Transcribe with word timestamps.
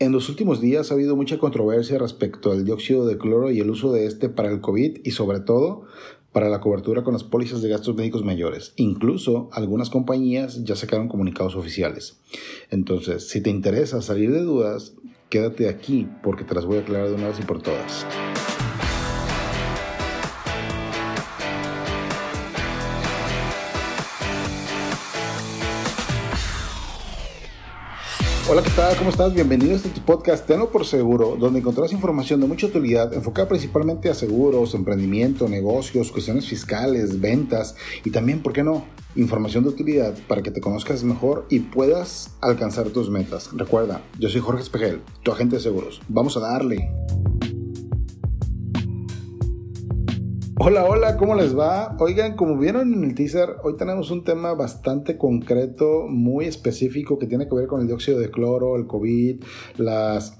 En 0.00 0.12
los 0.12 0.28
últimos 0.28 0.60
días 0.60 0.90
ha 0.90 0.94
habido 0.94 1.16
mucha 1.16 1.38
controversia 1.38 1.98
respecto 1.98 2.52
al 2.52 2.64
dióxido 2.64 3.04
de 3.04 3.18
cloro 3.18 3.50
y 3.50 3.58
el 3.58 3.68
uso 3.68 3.92
de 3.92 4.06
este 4.06 4.28
para 4.28 4.48
el 4.48 4.60
COVID 4.60 5.00
y 5.02 5.10
sobre 5.10 5.40
todo 5.40 5.86
para 6.30 6.48
la 6.48 6.60
cobertura 6.60 7.02
con 7.02 7.14
las 7.14 7.24
pólizas 7.24 7.62
de 7.62 7.68
gastos 7.68 7.96
médicos 7.96 8.24
mayores. 8.24 8.74
Incluso 8.76 9.50
algunas 9.52 9.90
compañías 9.90 10.62
ya 10.62 10.76
sacaron 10.76 11.08
comunicados 11.08 11.56
oficiales. 11.56 12.20
Entonces, 12.70 13.28
si 13.28 13.40
te 13.40 13.50
interesa 13.50 14.00
salir 14.00 14.30
de 14.30 14.42
dudas, 14.42 14.94
quédate 15.30 15.68
aquí 15.68 16.06
porque 16.22 16.44
te 16.44 16.54
las 16.54 16.64
voy 16.64 16.76
a 16.76 16.80
aclarar 16.82 17.08
de 17.08 17.14
una 17.14 17.28
vez 17.28 17.40
y 17.40 17.42
por 17.42 17.60
todas. 17.60 18.06
Hola, 28.50 28.62
¿qué 28.62 28.70
tal? 28.70 28.96
¿Cómo 28.96 29.10
estás? 29.10 29.34
Bienvenido 29.34 29.72
a 29.72 29.76
este 29.76 29.90
podcast 30.00 30.46
Tenlo 30.46 30.70
por 30.70 30.86
Seguro, 30.86 31.36
donde 31.38 31.58
encontrarás 31.58 31.92
información 31.92 32.40
de 32.40 32.46
mucha 32.46 32.66
utilidad 32.66 33.12
enfocada 33.12 33.46
principalmente 33.46 34.08
a 34.08 34.14
seguros, 34.14 34.74
emprendimiento, 34.74 35.50
negocios, 35.50 36.10
cuestiones 36.10 36.48
fiscales, 36.48 37.20
ventas 37.20 37.76
y 38.04 38.10
también, 38.10 38.40
¿por 38.40 38.54
qué 38.54 38.62
no?, 38.62 38.86
información 39.16 39.64
de 39.64 39.70
utilidad 39.70 40.14
para 40.28 40.40
que 40.40 40.50
te 40.50 40.62
conozcas 40.62 41.04
mejor 41.04 41.44
y 41.50 41.58
puedas 41.58 42.30
alcanzar 42.40 42.88
tus 42.88 43.10
metas. 43.10 43.50
Recuerda, 43.52 44.00
yo 44.18 44.30
soy 44.30 44.40
Jorge 44.40 44.62
Espejel, 44.62 45.02
tu 45.22 45.30
agente 45.30 45.56
de 45.56 45.62
seguros. 45.62 46.00
Vamos 46.08 46.34
a 46.38 46.40
darle. 46.40 46.90
Hola, 50.60 50.86
hola, 50.86 51.16
¿cómo 51.16 51.36
les 51.36 51.56
va? 51.56 51.96
Oigan, 52.00 52.34
como 52.34 52.58
vieron 52.58 52.92
en 52.92 53.04
el 53.04 53.14
teaser, 53.14 53.50
hoy 53.62 53.76
tenemos 53.76 54.10
un 54.10 54.24
tema 54.24 54.54
bastante 54.54 55.16
concreto, 55.16 56.06
muy 56.08 56.46
específico, 56.46 57.16
que 57.16 57.28
tiene 57.28 57.48
que 57.48 57.54
ver 57.54 57.68
con 57.68 57.80
el 57.80 57.86
dióxido 57.86 58.18
de 58.18 58.28
cloro, 58.28 58.74
el 58.74 58.88
COVID, 58.88 59.40
las 59.76 60.36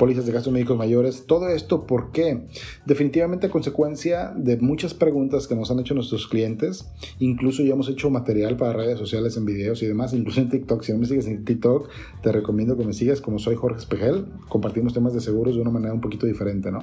pólizas 0.00 0.26
de 0.26 0.32
gastos 0.32 0.52
médicos 0.52 0.76
mayores. 0.76 1.26
Todo 1.28 1.48
esto, 1.48 1.86
¿por 1.86 2.10
qué? 2.10 2.48
Definitivamente 2.86 3.46
a 3.46 3.50
consecuencia 3.50 4.32
de 4.34 4.56
muchas 4.56 4.94
preguntas 4.94 5.46
que 5.46 5.54
nos 5.54 5.70
han 5.70 5.78
hecho 5.78 5.94
nuestros 5.94 6.26
clientes. 6.26 6.90
Incluso 7.20 7.62
ya 7.62 7.74
hemos 7.74 7.88
hecho 7.88 8.10
material 8.10 8.56
para 8.56 8.72
redes 8.72 8.98
sociales 8.98 9.36
en 9.36 9.44
videos 9.44 9.80
y 9.84 9.86
demás, 9.86 10.12
incluso 10.12 10.40
en 10.40 10.48
TikTok. 10.48 10.82
Si 10.82 10.92
no 10.92 10.98
me 10.98 11.06
sigues 11.06 11.28
en 11.28 11.44
TikTok, 11.44 11.88
te 12.20 12.32
recomiendo 12.32 12.76
que 12.76 12.84
me 12.84 12.92
sigas 12.92 13.20
como 13.20 13.38
soy 13.38 13.54
Jorge 13.54 13.78
Espejel. 13.78 14.26
Compartimos 14.48 14.92
temas 14.92 15.14
de 15.14 15.20
seguros 15.20 15.54
de 15.54 15.60
una 15.60 15.70
manera 15.70 15.94
un 15.94 16.00
poquito 16.00 16.26
diferente, 16.26 16.72
¿no? 16.72 16.80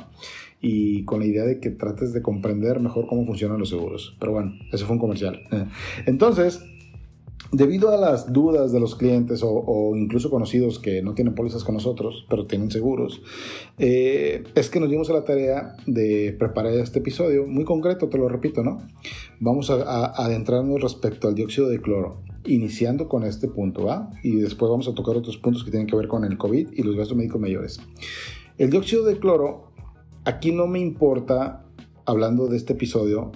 Y 0.62 1.04
con 1.06 1.20
la 1.20 1.26
idea 1.28 1.44
de 1.44 1.60
que 1.60 1.70
trates 1.70 2.14
de 2.14 2.22
comprender 2.22 2.80
mejor 2.80 3.08
cómo 3.08 3.26
funcionan 3.26 3.60
los 3.60 3.70
seguros. 3.70 4.16
Pero 4.20 4.32
bueno, 4.32 4.54
eso 4.72 4.86
fue 4.86 4.96
un 4.96 5.00
comercial. 5.00 5.42
Entonces, 6.06 6.62
debido 7.52 7.92
a 7.92 7.98
las 7.98 8.32
dudas 8.34 8.72
de 8.72 8.80
los 8.80 8.96
clientes 8.96 9.42
o, 9.44 9.94
incluso 9.96 10.30
conocidos 10.30 10.80
que 10.80 11.02
no 11.02 11.14
tienen 11.14 11.36
pólizas 11.36 11.64
con 11.64 11.76
nosotros, 11.76 12.26
pero 12.30 12.46
tienen 12.46 12.72
seguros, 12.72 13.22
eh, 13.78 14.44
es 14.56 14.70
que 14.70 14.80
nos 14.80 14.90
dimos 14.90 15.10
a 15.10 15.14
la 15.14 15.24
tarea 15.24 15.76
de 15.86 16.36
preparar 16.38 16.74
este 16.74 17.00
episodio 17.00 17.46
muy 17.46 17.64
concreto, 17.64 18.10
te 18.10 18.18
lo 18.18 18.28
repito, 18.28 18.64
¿no? 18.64 18.82
Vamos 19.40 19.70
a, 19.70 20.06
adentrarnos 20.22 20.82
respecto 20.82 21.28
al 21.28 21.36
dióxido 21.36 21.70
de 21.70 21.82
cloro 21.82 22.22
iniciando 22.46 23.10
con 23.10 23.24
este 23.24 23.48
punto, 23.50 23.86
¿va? 23.86 24.10
Y 24.24 24.38
después 24.38 24.70
vamos 24.70 24.88
a 24.88 24.94
tocar 24.94 25.18
otros 25.18 25.38
puntos 25.38 25.66
que 25.66 25.72
tienen 25.72 25.88
que 25.88 25.98
ver 25.98 26.08
con 26.08 26.24
el 26.24 26.38
COVID 26.38 26.70
y 26.74 26.84
los 26.84 26.96
gastos 26.96 27.18
médicos 27.18 27.42
mayores. 27.42 27.82
El 28.58 28.70
dióxido 28.70 29.04
de 29.04 29.20
cloro, 29.20 29.67
aquí 30.28 30.52
no 30.52 30.68
me 30.68 30.80
importa 30.80 31.64
hablando 32.06 32.48
de 32.48 32.58
este 32.58 32.74
episodio, 32.74 33.32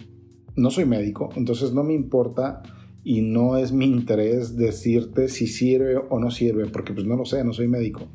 no 0.58 0.72
soy 0.72 0.84
médico, 0.84 1.30
entonces 1.38 1.72
no 1.72 1.84
me 1.84 1.94
importa 1.94 2.64
y 3.02 3.22
no 3.22 3.58
es 3.58 3.72
mi 3.72 3.86
interés 3.86 4.58
decirte 4.58 5.30
si 5.30 5.48
sirve 5.48 5.96
o 5.96 6.20
no 6.20 6.30
sirve, 6.32 6.68
porque 6.68 6.94
pues 6.94 7.08
no 7.08 7.16
lo 7.16 7.24
sé, 7.24 7.46
no 7.46 7.54
soy 7.54 7.70
médico. 7.70 8.10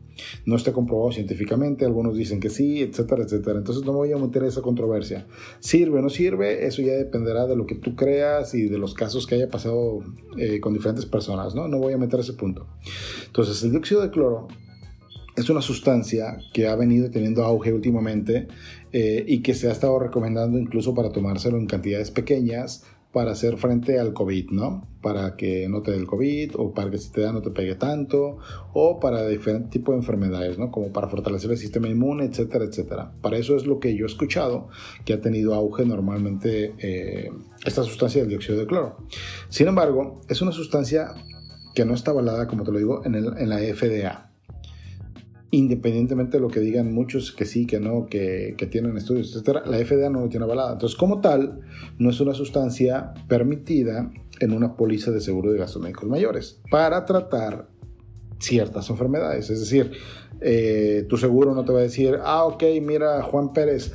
No 0.44 0.56
está 0.56 0.72
comprobado 0.74 1.10
científicamente, 1.10 1.86
algunos 1.86 2.16
dicen 2.16 2.38
que 2.38 2.50
sí, 2.50 2.82
etcétera, 2.82 3.24
etcétera. 3.24 3.58
Entonces 3.58 3.84
no 3.84 3.94
voy 3.94 4.12
a 4.12 4.18
meter 4.18 4.44
esa 4.44 4.60
controversia. 4.60 5.26
¿Sirve 5.58 5.98
o 5.98 6.02
no 6.02 6.10
sirve? 6.10 6.66
Eso 6.66 6.82
ya 6.82 6.92
dependerá 6.92 7.46
de 7.46 7.56
lo 7.56 7.66
que 7.66 7.74
tú 7.74 7.96
creas 7.96 8.54
y 8.54 8.68
de 8.68 8.78
los 8.78 8.94
casos 8.94 9.26
que 9.26 9.36
haya 9.36 9.48
pasado 9.48 10.00
eh, 10.36 10.60
con 10.60 10.74
diferentes 10.74 11.06
personas, 11.06 11.54
¿no? 11.54 11.66
No 11.66 11.78
voy 11.78 11.94
a 11.94 11.98
meter 11.98 12.20
ese 12.20 12.34
punto. 12.34 12.66
Entonces 13.26 13.62
el 13.64 13.70
dióxido 13.72 14.02
de 14.02 14.10
cloro 14.10 14.48
es 15.36 15.50
una 15.50 15.62
sustancia 15.62 16.38
que 16.52 16.66
ha 16.66 16.74
venido 16.76 17.10
teniendo 17.10 17.44
auge 17.44 17.72
últimamente 17.72 18.48
eh, 18.92 19.24
y 19.26 19.42
que 19.42 19.54
se 19.54 19.68
ha 19.68 19.72
estado 19.72 19.98
recomendando 19.98 20.58
incluso 20.58 20.94
para 20.94 21.12
tomárselo 21.12 21.58
en 21.58 21.66
cantidades 21.66 22.10
pequeñas 22.10 22.84
para 23.12 23.32
hacer 23.32 23.56
frente 23.56 23.98
al 23.98 24.12
COVID, 24.12 24.50
¿no? 24.50 24.86
Para 25.00 25.36
que 25.36 25.68
no 25.70 25.80
te 25.80 25.90
dé 25.90 25.96
el 25.96 26.06
COVID 26.06 26.52
o 26.56 26.74
para 26.74 26.90
que 26.90 26.98
si 26.98 27.10
te 27.10 27.22
da 27.22 27.32
no 27.32 27.40
te 27.40 27.50
pegue 27.50 27.74
tanto 27.74 28.38
o 28.74 29.00
para 29.00 29.26
diferentes 29.26 29.70
tipos 29.70 29.94
de 29.94 30.00
enfermedades, 30.00 30.58
¿no? 30.58 30.70
Como 30.70 30.92
para 30.92 31.08
fortalecer 31.08 31.50
el 31.50 31.56
sistema 31.56 31.88
inmune, 31.88 32.26
etcétera, 32.26 32.66
etcétera. 32.66 33.12
Para 33.22 33.38
eso 33.38 33.56
es 33.56 33.64
lo 33.64 33.80
que 33.80 33.96
yo 33.96 34.04
he 34.04 34.08
escuchado 34.08 34.68
que 35.06 35.14
ha 35.14 35.20
tenido 35.22 35.54
auge 35.54 35.86
normalmente 35.86 36.74
eh, 36.78 37.30
esta 37.64 37.84
sustancia 37.84 38.20
del 38.20 38.28
dióxido 38.28 38.58
de 38.58 38.66
cloro. 38.66 38.98
Sin 39.48 39.68
embargo, 39.68 40.20
es 40.28 40.42
una 40.42 40.52
sustancia 40.52 41.14
que 41.74 41.86
no 41.86 41.94
está 41.94 42.10
avalada, 42.10 42.46
como 42.46 42.64
te 42.64 42.72
lo 42.72 42.78
digo, 42.78 43.02
en, 43.06 43.14
en 43.14 43.48
la 43.48 43.58
FDA 43.60 44.25
independientemente 45.50 46.38
de 46.38 46.40
lo 46.40 46.48
que 46.48 46.60
digan 46.60 46.92
muchos 46.92 47.32
que 47.32 47.44
sí, 47.44 47.66
que 47.66 47.78
no, 47.78 48.06
que, 48.06 48.56
tienen 48.70 48.96
estudios, 48.96 49.34
etc., 49.36 49.62
la 49.66 49.78
FDA 49.78 50.10
no 50.10 50.20
lo 50.20 50.28
tiene 50.28 50.44
avalada. 50.44 50.72
Entonces, 50.72 50.98
como 50.98 51.20
tal, 51.20 51.60
no 51.98 52.10
es 52.10 52.20
una 52.20 52.34
sustancia 52.34 53.14
permitida 53.28 54.10
en 54.40 54.52
una 54.52 54.76
póliza 54.76 55.10
de 55.10 55.20
seguro 55.20 55.52
de 55.52 55.58
gastos 55.58 55.80
médicos 55.80 56.08
mayores 56.08 56.60
para 56.70 57.04
tratar 57.04 57.68
ciertas 58.38 58.90
enfermedades. 58.90 59.48
Es 59.50 59.60
decir, 59.60 59.92
eh, 60.40 61.06
tu 61.08 61.16
seguro 61.16 61.54
no 61.54 61.64
te 61.64 61.72
va 61.72 61.78
a 61.78 61.82
decir, 61.82 62.18
ah, 62.22 62.44
ok, 62.44 62.64
mira, 62.82 63.22
Juan 63.22 63.52
Pérez, 63.52 63.92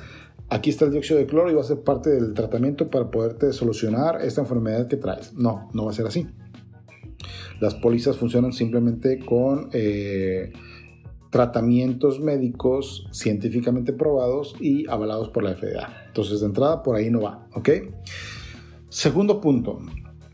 aquí 0.50 0.70
está 0.70 0.86
el 0.86 0.92
dióxido 0.92 1.20
de 1.20 1.28
cloro 1.28 1.52
y 1.52 1.54
va 1.54 1.62
a 1.62 1.66
ser 1.66 1.82
parte 1.82 2.10
del 2.10 2.34
tratamiento 2.34 2.90
para 2.90 3.12
poderte 3.12 3.52
solucionar 3.54 4.22
esta 4.22 4.42
enfermedad 4.42 4.88
que 4.88 4.98
traes. 4.98 5.34
No, 5.34 5.70
no 5.74 5.86
va 5.86 5.92
a 5.92 5.94
ser 5.94 6.08
así. 6.08 6.28
Las 7.60 7.76
pólizas 7.76 8.18
funcionan 8.18 8.54
simplemente 8.54 9.20
con... 9.20 9.70
Eh, 9.74 10.54
tratamientos 11.32 12.20
médicos 12.20 13.08
científicamente 13.12 13.94
probados 13.94 14.54
y 14.60 14.88
avalados 14.88 15.30
por 15.30 15.44
la 15.44 15.56
FDA. 15.56 16.06
Entonces, 16.08 16.42
de 16.42 16.46
entrada, 16.46 16.84
por 16.84 16.96
ahí 16.96 17.10
no 17.10 17.22
va, 17.22 17.48
¿ok? 17.56 17.70
Segundo 18.90 19.42
punto, 19.42 19.80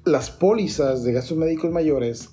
las 0.03 0.31
pólizas 0.31 1.03
de 1.03 1.13
gastos 1.13 1.37
médicos 1.37 1.71
mayores 1.71 2.31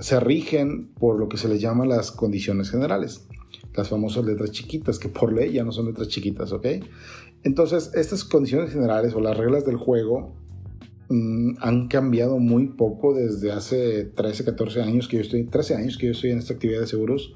se 0.00 0.20
rigen 0.20 0.88
por 0.94 1.18
lo 1.18 1.28
que 1.28 1.36
se 1.36 1.48
les 1.48 1.60
llama 1.60 1.84
las 1.84 2.10
condiciones 2.12 2.70
generales, 2.70 3.26
las 3.74 3.88
famosas 3.88 4.24
letras 4.24 4.52
chiquitas, 4.52 4.98
que 4.98 5.08
por 5.08 5.32
ley 5.32 5.52
ya 5.52 5.64
no 5.64 5.72
son 5.72 5.86
letras 5.86 6.08
chiquitas, 6.08 6.52
¿ok? 6.52 6.66
Entonces, 7.42 7.90
estas 7.94 8.24
condiciones 8.24 8.72
generales 8.72 9.14
o 9.14 9.20
las 9.20 9.36
reglas 9.36 9.64
del 9.66 9.76
juego 9.76 10.32
Mm, 11.10 11.56
han 11.60 11.88
cambiado 11.88 12.38
muy 12.38 12.66
poco 12.66 13.14
desde 13.14 13.50
hace 13.50 14.04
13, 14.04 14.44
14 14.44 14.82
años 14.82 15.08
que 15.08 15.16
yo 15.16 15.22
estoy, 15.22 15.44
13 15.44 15.76
años 15.76 15.96
que 15.96 16.06
yo 16.06 16.12
estoy 16.12 16.32
en 16.32 16.38
esta 16.38 16.52
actividad 16.52 16.80
de 16.80 16.86
seguros, 16.86 17.34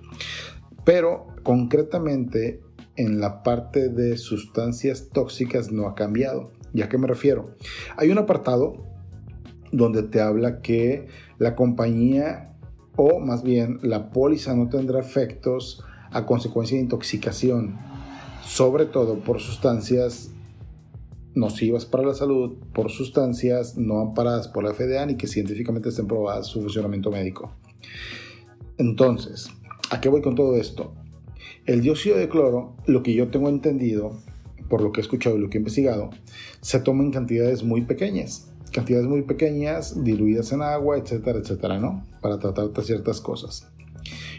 pero 0.84 1.28
concretamente 1.42 2.60
en 2.96 3.18
la 3.20 3.42
parte 3.42 3.88
de 3.88 4.18
sustancias 4.18 5.08
tóxicas 5.10 5.72
no 5.72 5.88
ha 5.88 5.94
cambiado. 5.94 6.52
¿Y 6.74 6.82
a 6.82 6.88
qué 6.88 6.98
me 6.98 7.06
refiero? 7.06 7.56
Hay 7.96 8.10
un 8.10 8.18
apartado 8.18 8.86
donde 9.72 10.02
te 10.02 10.20
habla 10.20 10.60
que 10.60 11.06
la 11.38 11.56
compañía 11.56 12.54
o 12.96 13.20
más 13.20 13.42
bien 13.42 13.78
la 13.82 14.10
póliza 14.10 14.54
no 14.54 14.68
tendrá 14.68 15.00
efectos 15.00 15.82
a 16.10 16.26
consecuencia 16.26 16.76
de 16.76 16.82
intoxicación, 16.82 17.78
sobre 18.44 18.84
todo 18.84 19.20
por 19.20 19.40
sustancias 19.40 20.30
nocivas 21.34 21.86
para 21.86 22.06
la 22.06 22.14
salud 22.14 22.56
por 22.74 22.90
sustancias 22.90 23.76
no 23.76 24.00
amparadas 24.00 24.48
por 24.48 24.64
la 24.64 24.74
FDA 24.74 25.06
ni 25.06 25.16
que 25.16 25.26
científicamente 25.26 25.88
estén 25.88 26.06
probadas 26.06 26.46
su 26.46 26.60
funcionamiento 26.60 27.10
médico. 27.10 27.52
Entonces, 28.78 29.48
¿a 29.90 30.00
qué 30.00 30.08
voy 30.08 30.22
con 30.22 30.34
todo 30.34 30.56
esto? 30.56 30.94
El 31.66 31.80
dióxido 31.80 32.16
de 32.16 32.28
cloro, 32.28 32.74
lo 32.86 33.02
que 33.02 33.14
yo 33.14 33.28
tengo 33.28 33.48
entendido, 33.48 34.18
por 34.68 34.82
lo 34.82 34.90
que 34.90 35.00
he 35.00 35.02
escuchado 35.02 35.36
y 35.36 35.40
lo 35.40 35.48
que 35.48 35.58
he 35.58 35.60
investigado, 35.60 36.10
se 36.60 36.80
toma 36.80 37.04
en 37.04 37.12
cantidades 37.12 37.62
muy 37.62 37.82
pequeñas. 37.82 38.48
Cantidades 38.72 39.06
muy 39.06 39.22
pequeñas, 39.22 40.02
diluidas 40.02 40.50
en 40.52 40.62
agua, 40.62 40.96
etcétera, 40.96 41.38
etcétera, 41.38 41.78
¿no? 41.78 42.02
Para 42.20 42.38
tratar 42.38 42.70
ciertas 42.82 43.20
cosas. 43.20 43.68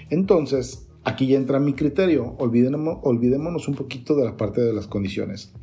Entonces, 0.10 0.88
aquí 1.04 1.28
ya 1.28 1.38
entra 1.38 1.60
mi 1.60 1.74
criterio. 1.74 2.36
Olvidémonos, 2.40 2.98
olvidémonos 3.04 3.68
un 3.68 3.76
poquito 3.76 4.16
de 4.16 4.26
la 4.26 4.36
parte 4.36 4.62
de 4.62 4.74
las 4.74 4.88
condiciones. 4.88 5.54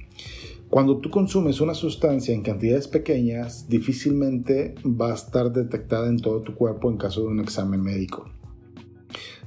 Cuando 0.70 0.98
tú 0.98 1.10
consumes 1.10 1.60
una 1.60 1.74
sustancia 1.74 2.32
en 2.32 2.42
cantidades 2.42 2.86
pequeñas, 2.86 3.68
difícilmente 3.68 4.76
va 4.84 5.10
a 5.10 5.14
estar 5.14 5.52
detectada 5.52 6.08
en 6.08 6.18
todo 6.18 6.42
tu 6.42 6.54
cuerpo 6.54 6.88
en 6.88 6.96
caso 6.96 7.22
de 7.22 7.26
un 7.26 7.40
examen 7.40 7.82
médico, 7.82 8.30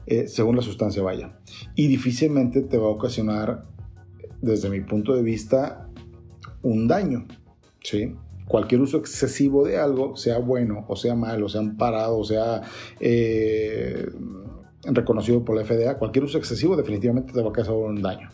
eh, 0.06 0.28
según 0.28 0.58
la 0.58 0.62
sustancia 0.62 1.02
vaya. 1.02 1.40
Y 1.76 1.88
difícilmente 1.88 2.62
te 2.62 2.78
va 2.78 2.88
a 2.88 2.90
ocasionar, 2.90 3.64
desde 4.42 4.70
mi 4.70 4.82
punto 4.82 5.16
de 5.16 5.24
vista, 5.24 5.90
un 6.62 6.90
daño. 6.90 7.26
¿sí? 7.82 8.14
Cualquier 8.46 8.82
uso 8.82 8.98
excesivo 8.98 9.64
de 9.64 9.78
algo, 9.78 10.18
sea 10.18 10.40
bueno 10.40 10.86
o 10.90 10.98
sea 10.98 11.16
malo, 11.16 11.48
sea 11.48 11.62
amparado, 11.62 12.18
o 12.18 12.26
sea... 12.26 12.64
Eh, 13.00 14.10
reconocido 14.86 15.46
por 15.46 15.56
la 15.56 15.64
FDA, 15.64 15.98
cualquier 15.98 16.26
uso 16.26 16.38
excesivo 16.38 16.76
definitivamente 16.76 17.32
te 17.32 17.42
va 17.42 17.52
a 17.52 17.54
causar 17.54 17.76
un 17.76 18.02
daño. 18.02 18.30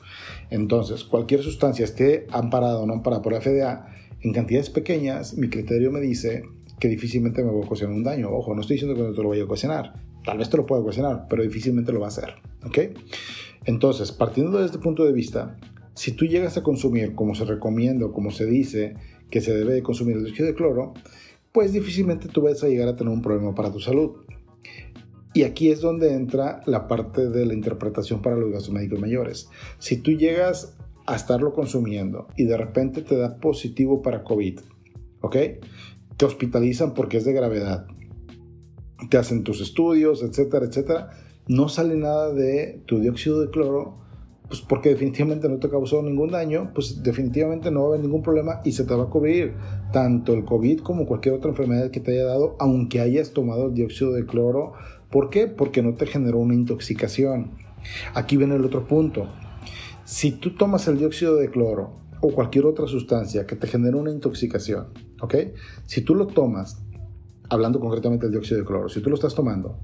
Entonces, 0.50 1.04
cualquier 1.04 1.42
sustancia 1.42 1.86
esté 1.86 2.28
amparada 2.31 2.80
o 2.80 2.86
no 2.86 2.94
amparada 2.94 3.22
por 3.22 3.34
la 3.34 3.42
FDA, 3.42 3.88
en 4.22 4.34
cantidades 4.34 4.69
pequeñas, 4.69 5.38
mi 5.38 5.50
criterio 5.50 5.92
me 5.92 6.01
dice 6.01 6.44
que 6.80 6.88
difícilmente 6.88 7.44
me 7.44 7.51
va 7.51 7.57
a 7.57 7.66
ocasionar 7.66 7.96
un 7.96 8.04
daño. 8.04 8.30
Ojo, 8.31 8.56
no 8.56 8.62
estoy 8.62 8.75
diciendo 8.75 8.96
que 8.96 9.07
no 9.07 9.13
te 9.13 9.22
lo 9.22 9.30
vaya 9.30 9.44
a 9.44 9.46
ocasionar. 9.46 9.94
Tal 10.25 10.38
vez 10.38 10.50
te 10.50 10.57
lo 10.57 10.66
pueda 10.66 10.81
ocasionar, 10.81 11.28
pero 11.30 11.44
difícilmente 11.44 11.92
lo 11.92 12.00
va 12.00 12.07
a 12.07 12.10
hacer. 12.10 12.36
¿Ok? 12.66 12.80
Entonces, 13.66 14.12
partiendo 14.12 14.60
de 14.60 14.66
este 14.66 14.80
punto 14.80 15.06
de 15.06 15.13
vista, 15.13 15.57
si 15.94 16.13
tú 16.13 16.25
llegas 16.25 16.57
a 16.57 16.63
consumir 16.63 17.16
como 17.16 17.36
se 17.36 17.45
recomienda 17.45 18.06
o 18.06 18.12
como 18.12 18.31
se 18.31 18.45
dice 18.45 18.95
que 19.30 19.42
se 19.42 19.54
debe 19.54 19.74
de 19.74 19.84
consumir 19.84 20.18
el 20.18 20.24
dióxido 20.24 20.48
de 20.48 20.56
cloro, 20.56 20.94
pues 21.52 21.74
difícilmente 21.74 22.28
tú 22.28 22.42
vas 22.42 22.63
a 22.63 22.68
llegar 22.68 22.88
a 22.88 22.95
tener 22.95 23.12
un 23.13 23.22
problema 23.22 23.54
para 23.56 23.72
tu 23.72 23.80
salud. 23.80 24.12
Y 25.34 25.44
aquí 25.44 25.70
es 25.70 25.81
donde 25.81 26.14
entra 26.14 26.62
la 26.66 26.88
parte 26.88 27.30
de 27.30 27.46
la 27.46 27.54
interpretación 27.54 28.22
para 28.22 28.36
los 28.36 28.52
gastos 28.52 28.72
médicos 28.72 29.00
mayores. 29.00 29.50
Si 29.78 29.98
tú 29.98 30.12
llegas 30.12 30.76
a 31.06 31.16
estarlo 31.16 31.54
consumiendo 31.54 32.28
y 32.36 32.46
de 32.46 32.58
repente 32.58 33.02
te 33.02 33.16
da 33.16 33.38
positivo 33.38 34.02
para 34.02 34.24
COVID, 34.24 34.60
¿ok? 35.22 35.36
Te 36.18 36.26
hospitalizan 36.26 36.94
porque 36.94 37.18
es 37.18 37.26
de 37.26 37.34
gravedad, 37.34 37.88
te 39.10 39.18
hacen 39.18 39.44
tus 39.44 39.62
estudios, 39.62 40.24
etcétera, 40.24 40.66
etcétera, 40.66 41.10
no 41.48 41.70
sale 41.70 41.96
nada 41.96 42.34
de 42.34 42.84
tu 42.86 43.00
dióxido 43.00 43.42
de 43.42 43.50
cloro, 43.50 43.98
pues 44.48 44.62
porque 44.62 44.90
definitivamente 44.90 45.48
no 45.48 45.58
te 45.58 45.70
causó 45.70 46.02
ningún 46.02 46.31
daño, 46.31 46.72
pues 46.74 47.02
definitivamente 47.02 47.72
no 47.72 47.81
va 47.81 47.86
a 47.86 47.90
haber 47.90 48.02
ningún 48.02 48.22
problema 48.22 48.62
y 48.66 48.72
se 48.72 48.84
te 48.84 48.94
va 48.94 49.04
a 49.04 49.10
cubrir 49.10 49.54
tanto 49.94 50.34
el 50.34 50.44
COVID 50.44 50.81
como 50.81 51.06
cualquier 51.06 51.36
otra 51.36 51.52
enfermedad 51.52 51.92
que 51.92 52.00
te 52.00 52.12
haya 52.12 52.26
dado, 52.26 52.56
aunque 52.60 53.00
hayas 53.00 53.31
tomado 53.31 53.68
el 53.68 53.74
dióxido 53.74 54.12
de 54.12 54.26
cloro 54.26 54.74
¿Por 55.10 55.30
qué? 55.30 55.48
Porque 55.48 55.82
no 55.82 55.96
te 55.96 56.06
generó 56.06 56.38
una 56.38 56.54
intoxicación. 56.54 57.52
Aquí 58.14 58.38
viene 58.38 58.56
el 58.56 58.66
otro 58.66 58.88
punto. 58.88 59.28
Si 60.04 60.32
tú 60.32 60.56
tomas 60.56 60.88
el 60.88 61.00
dióxido 61.00 61.36
de 61.36 61.50
cloro 61.50 62.00
o 62.22 62.30
cualquier 62.30 62.66
otra 62.66 62.88
sustancia 62.88 63.48
que 63.48 63.56
te 63.56 63.68
genere 63.68 63.96
una 63.96 64.12
intoxicación, 64.12 64.88
¿ok? 65.22 65.36
Si 65.86 66.02
tú 66.02 66.14
lo 66.14 66.28
tomas, 66.28 66.84
hablando 67.50 67.80
concretamente 67.80 68.26
del 68.26 68.34
dióxido 68.34 68.60
de 68.60 68.66
cloro, 68.66 68.90
si 68.90 69.02
tú 69.02 69.10
lo 69.10 69.16
estás 69.16 69.34
tomando 69.34 69.80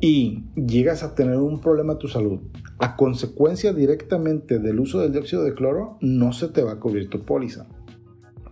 y 0.00 0.44
llegas 0.54 1.02
a 1.02 1.14
tener 1.14 1.36
un 1.36 1.60
problema 1.60 1.94
a 1.94 1.98
tu 1.98 2.08
salud 2.08 2.40
a 2.78 2.94
consecuencia 2.96 3.72
directamente 3.72 4.58
del 4.58 4.80
uso 4.80 5.00
del 5.00 5.12
dióxido 5.12 5.44
de 5.44 5.54
cloro, 5.54 5.96
no 6.00 6.32
se 6.32 6.48
te 6.48 6.62
va 6.62 6.72
a 6.72 6.80
cubrir 6.80 7.08
tu 7.08 7.24
póliza. 7.24 7.66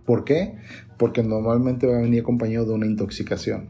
¿Por 0.05 0.23
qué? 0.23 0.57
Porque 0.97 1.21
normalmente 1.23 1.87
va 1.87 1.97
a 1.97 2.01
venir 2.01 2.21
acompañado 2.21 2.65
de 2.65 2.73
una 2.73 2.87
intoxicación 2.87 3.69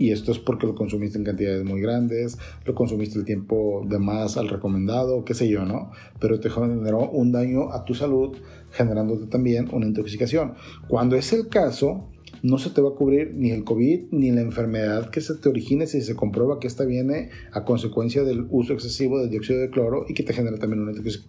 y 0.00 0.12
esto 0.12 0.32
es 0.32 0.38
porque 0.38 0.66
lo 0.66 0.74
consumiste 0.74 1.18
en 1.18 1.24
cantidades 1.24 1.62
muy 1.62 1.82
grandes, 1.82 2.38
lo 2.64 2.74
consumiste 2.74 3.18
el 3.18 3.26
tiempo 3.26 3.84
de 3.86 3.98
más 3.98 4.38
al 4.38 4.48
recomendado, 4.48 5.26
qué 5.26 5.34
sé 5.34 5.46
yo, 5.46 5.66
¿no? 5.66 5.90
Pero 6.18 6.40
te 6.40 6.48
generó 6.48 7.10
un 7.10 7.32
daño 7.32 7.70
a 7.70 7.84
tu 7.84 7.94
salud, 7.94 8.34
generándote 8.70 9.26
también 9.26 9.68
una 9.72 9.84
intoxicación. 9.84 10.54
Cuando 10.88 11.16
es 11.16 11.34
el 11.34 11.48
caso, 11.48 12.08
no 12.42 12.56
se 12.56 12.70
te 12.70 12.80
va 12.80 12.88
a 12.88 12.94
cubrir 12.94 13.34
ni 13.34 13.50
el 13.50 13.62
COVID 13.62 14.04
ni 14.10 14.30
la 14.30 14.40
enfermedad 14.40 15.10
que 15.10 15.20
se 15.20 15.34
te 15.34 15.50
origine 15.50 15.86
si 15.86 16.00
se 16.00 16.16
comprueba 16.16 16.58
que 16.60 16.66
esta 16.66 16.86
viene 16.86 17.28
a 17.52 17.66
consecuencia 17.66 18.24
del 18.24 18.46
uso 18.48 18.72
excesivo 18.72 19.18
del 19.20 19.28
dióxido 19.28 19.60
de 19.60 19.68
cloro 19.68 20.06
y 20.08 20.14
que 20.14 20.22
te 20.22 20.32
genera 20.32 20.56
también 20.56 20.80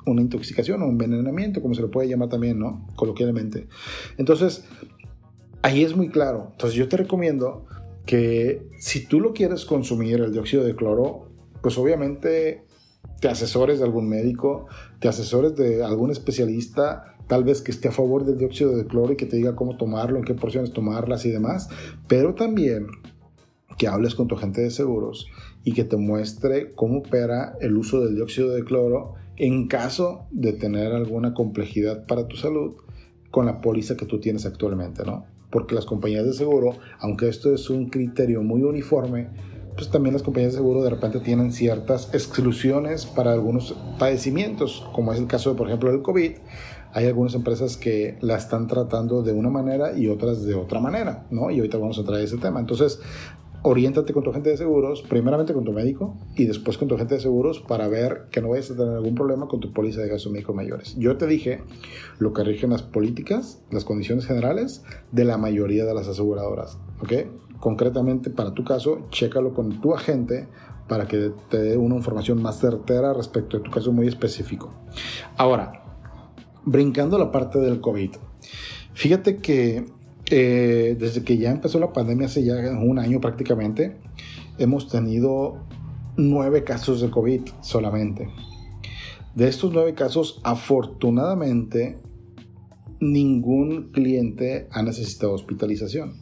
una 0.06 0.22
intoxicación 0.22 0.82
o 0.82 0.86
un 0.86 0.92
envenenamiento, 0.92 1.62
como 1.62 1.74
se 1.74 1.82
le 1.82 1.90
puede 1.90 2.08
llamar 2.08 2.30
también, 2.30 2.58
¿no? 2.58 2.88
Coloquialmente. 2.96 3.68
Entonces, 4.18 4.64
ahí 5.62 5.84
es 5.84 5.94
muy 5.94 6.08
claro. 6.08 6.48
Entonces, 6.54 6.78
yo 6.78 6.88
te 6.88 6.96
recomiendo 6.96 7.66
que 8.06 8.68
si 8.80 9.06
tú 9.06 9.20
lo 9.20 9.34
quieres 9.34 9.66
consumir, 9.66 10.22
el 10.22 10.34
dióxido 10.34 10.64
de 10.64 10.76
cloro, 10.76 11.30
pues 11.62 11.78
obviamente 11.78 12.66
te 13.20 13.28
asesores 13.28 13.80
de 13.80 13.86
algún 13.86 14.10
médico, 14.10 14.68
te 15.00 15.08
asesores 15.08 15.56
de 15.56 15.84
algún 15.84 16.12
especialista, 16.12 17.16
tal 17.28 17.44
vez 17.44 17.62
que 17.62 17.72
esté 17.72 17.88
a 17.88 17.92
favor 17.92 18.26
del 18.26 18.38
dióxido 18.38 18.76
de 18.76 18.86
cloro 18.86 19.14
y 19.14 19.16
que 19.16 19.26
te 19.26 19.38
diga 19.38 19.56
cómo 19.56 19.78
tomarlo, 19.78 20.18
en 20.18 20.24
qué 20.24 20.34
porciones 20.34 20.74
tomarlas 20.74 21.26
y 21.26 21.30
demás, 21.30 21.70
pero 22.08 22.34
también 22.34 22.88
que 23.78 23.88
hables 23.88 24.16
con 24.16 24.28
tu 24.28 24.36
agente 24.36 24.62
de 24.62 24.70
seguros 24.70 25.28
y 25.64 25.74
que 25.74 25.84
te 25.84 25.98
muestre 25.98 26.74
cómo 26.76 27.00
opera 27.00 27.56
el 27.62 27.78
uso 27.78 28.02
del 28.02 28.16
dióxido 28.16 28.50
de 28.50 28.64
cloro 28.64 29.14
en 29.38 29.68
caso 29.68 30.26
de 30.32 30.54
tener 30.54 30.92
alguna 30.92 31.34
complejidad 31.34 32.06
para 32.06 32.28
tu 32.28 32.36
salud 32.36 32.76
con 33.30 33.46
la 33.46 33.62
póliza 33.62 33.96
que 33.96 34.06
tú 34.06 34.20
tienes 34.20 34.46
actualmente, 34.46 35.04
¿no? 35.06 35.26
Porque 35.52 35.76
las 35.76 35.86
compañías 35.86 36.26
de 36.26 36.34
seguro, 36.34 36.76
aunque 37.00 37.28
esto 37.28 37.54
es 37.54 37.70
un 37.70 37.90
criterio 37.90 38.42
muy 38.42 38.64
uniforme, 38.64 39.28
pues 39.76 39.90
también 39.90 40.14
las 40.14 40.24
compañías 40.24 40.54
de 40.54 40.58
seguro 40.58 40.84
de 40.84 40.90
repente 40.90 41.20
tienen 41.20 41.52
ciertas 41.52 42.14
exclusiones 42.14 43.06
para 43.06 43.34
algunos 43.34 43.76
padecimientos, 43.98 44.86
como 44.94 45.14
es 45.14 45.20
el 45.20 45.28
caso, 45.28 45.52
de, 45.52 45.56
por 45.56 45.68
ejemplo, 45.68 45.92
del 45.92 46.02
COVID. 46.02 46.32
Hay 46.94 47.06
algunas 47.06 47.36
empresas 47.36 47.78
que 47.78 48.18
la 48.20 48.36
están 48.36 48.68
tratando 48.68 49.24
de 49.24 49.32
una 49.32 49.50
manera 49.50 49.98
y 49.98 50.10
otras 50.10 50.44
de 50.44 50.56
otra 50.56 50.82
manera, 50.82 51.26
¿no? 51.32 51.50
Y 51.50 51.58
ahorita 51.58 51.78
vamos 51.78 51.98
a 52.00 52.04
traer 52.04 52.26
ese 52.26 52.38
tema. 52.38 52.60
Entonces, 52.60 53.00
oriéntate 53.64 54.14
con 54.14 54.24
tu 54.24 54.32
agente 54.32 54.50
de 54.50 54.58
seguros, 54.58 55.04
primeramente 55.04 55.54
con 55.54 55.64
tu 55.64 55.72
médico 55.72 56.16
y 56.36 56.46
después 56.46 56.78
con 56.78 56.88
tu 56.88 56.96
agente 56.96 57.16
de 57.16 57.22
seguros 57.22 57.60
para 57.60 57.88
ver 57.88 58.28
que 58.32 58.42
no 58.42 58.50
vayas 58.50 58.72
a 58.72 58.76
tener 58.76 58.96
algún 58.96 59.16
problema 59.16 59.48
con 59.48 59.60
tu 59.60 59.72
póliza 59.72 60.02
de 60.02 60.10
gastos 60.10 60.32
médicos 60.32 60.56
mayores. 60.56 60.96
Yo 60.98 61.18
te 61.18 61.28
dije 61.28 61.62
lo 62.18 62.34
que 62.34 62.44
rigen 62.44 62.72
las 62.72 62.82
políticas, 62.82 63.62
las 63.70 63.86
condiciones 63.86 64.26
generales 64.26 64.84
de 65.12 65.26
la 65.26 65.38
mayoría 65.38 65.86
de 65.86 65.94
las 65.94 66.08
aseguradoras, 66.08 66.80
¿ok? 67.02 67.14
Concretamente 67.60 68.32
para 68.32 68.54
tu 68.54 68.64
caso, 68.64 69.08
chécalo 69.12 69.54
con 69.54 69.82
tu 69.82 69.94
agente 69.94 70.48
para 70.88 71.08
que 71.08 71.32
te 71.50 71.62
dé 71.62 71.78
una 71.78 71.96
información 71.96 72.42
más 72.42 72.60
certera 72.60 73.14
respecto 73.14 73.58
a 73.58 73.62
tu 73.62 73.70
caso 73.70 73.92
muy 73.92 74.08
específico. 74.08 74.74
Ahora, 75.38 75.84
brincando 76.66 77.20
la 77.20 77.32
parte 77.32 77.60
del 77.60 77.80
COVID, 77.80 78.12
fíjate 78.94 79.38
que 79.38 79.86
eh, 80.32 80.96
desde 80.98 81.24
que 81.24 81.38
ya 81.38 81.52
empezó 81.52 81.80
la 81.80 81.94
pandemia, 81.94 82.28
hace 82.28 82.44
ya 82.44 82.56
un 82.56 83.00
año 83.00 83.20
prácticamente, 83.20 83.98
hemos 84.58 84.88
tenido 84.88 85.66
nueve 86.18 86.64
casos 86.64 87.02
de 87.02 87.10
COVID 87.10 87.42
solamente. 87.62 88.30
De 89.36 89.48
estos 89.48 89.74
nueve 89.74 89.94
casos, 89.94 90.42
afortunadamente, 90.44 92.00
ningún 93.00 93.92
cliente 93.92 94.68
ha 94.72 94.84
necesitado 94.84 95.34
hospitalización. 95.34 96.14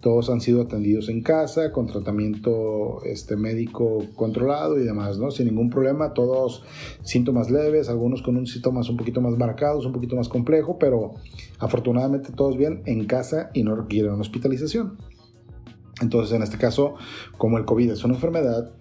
Todos 0.00 0.30
han 0.30 0.40
sido 0.40 0.62
atendidos 0.62 1.08
en 1.08 1.22
casa 1.22 1.72
con 1.72 1.86
tratamiento 1.86 3.02
este, 3.04 3.36
médico 3.36 4.06
controlado 4.16 4.78
y 4.78 4.84
demás, 4.84 5.18
¿no? 5.18 5.30
Sin 5.30 5.46
ningún 5.46 5.68
problema, 5.68 6.14
todos 6.14 6.62
síntomas 7.02 7.50
leves, 7.50 7.88
algunos 7.88 8.22
con 8.22 8.36
un 8.36 8.46
síntomas 8.46 8.88
un 8.88 8.96
poquito 8.96 9.20
más 9.20 9.36
marcados, 9.36 9.84
un 9.84 9.92
poquito 9.92 10.16
más 10.16 10.28
complejo, 10.28 10.78
pero 10.78 11.14
afortunadamente 11.58 12.32
todos 12.32 12.56
bien 12.56 12.82
en 12.86 13.06
casa 13.06 13.50
y 13.52 13.62
no 13.62 13.76
requieren 13.76 14.12
hospitalización. 14.12 14.96
Entonces, 16.00 16.34
en 16.34 16.42
este 16.42 16.56
caso, 16.56 16.94
como 17.36 17.58
el 17.58 17.66
COVID 17.66 17.90
es 17.90 18.04
una 18.04 18.14
enfermedad, 18.14 18.72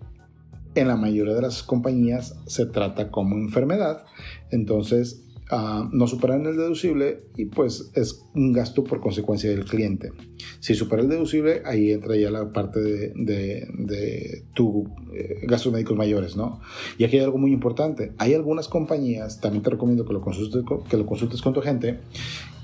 en 0.75 0.88
la 0.88 0.95
mayoría 0.95 1.33
de 1.33 1.41
las 1.41 1.63
compañías 1.63 2.39
se 2.45 2.65
trata 2.65 3.11
como 3.11 3.35
enfermedad. 3.35 4.05
Entonces, 4.51 5.25
no 5.51 6.05
superan 6.05 6.45
el 6.45 6.57
deducible 6.57 7.23
y 7.35 7.45
pues 7.45 7.91
es 7.95 8.23
un 8.35 8.53
gasto 8.53 8.83
por 8.83 8.99
consecuencia 8.99 9.49
del 9.49 9.65
cliente. 9.65 10.11
Si 10.59 10.75
supera 10.75 11.01
el 11.01 11.09
deducible, 11.09 11.63
ahí 11.65 11.91
entra 11.91 12.15
ya 12.15 12.29
la 12.29 12.51
parte 12.53 12.79
de, 12.79 13.13
de, 13.15 14.43
tu 14.53 14.87
eh, 15.13 15.39
gastos 15.47 15.73
médicos 15.73 15.97
mayores, 15.97 16.35
¿no? 16.35 16.61
Y 16.97 17.03
aquí 17.03 17.17
hay 17.17 17.23
algo 17.23 17.39
muy 17.39 17.51
importante. 17.51 18.13
Hay 18.17 18.35
algunas 18.35 18.67
compañías, 18.67 19.41
también 19.41 19.63
te 19.63 19.71
recomiendo 19.71 20.05
que 20.05 20.13
lo 20.13 20.21
consultes, 20.21 20.63
que 20.87 20.97
lo 20.97 21.05
consultes 21.05 21.41
con 21.41 21.53
tu 21.53 21.61
gente, 21.61 21.99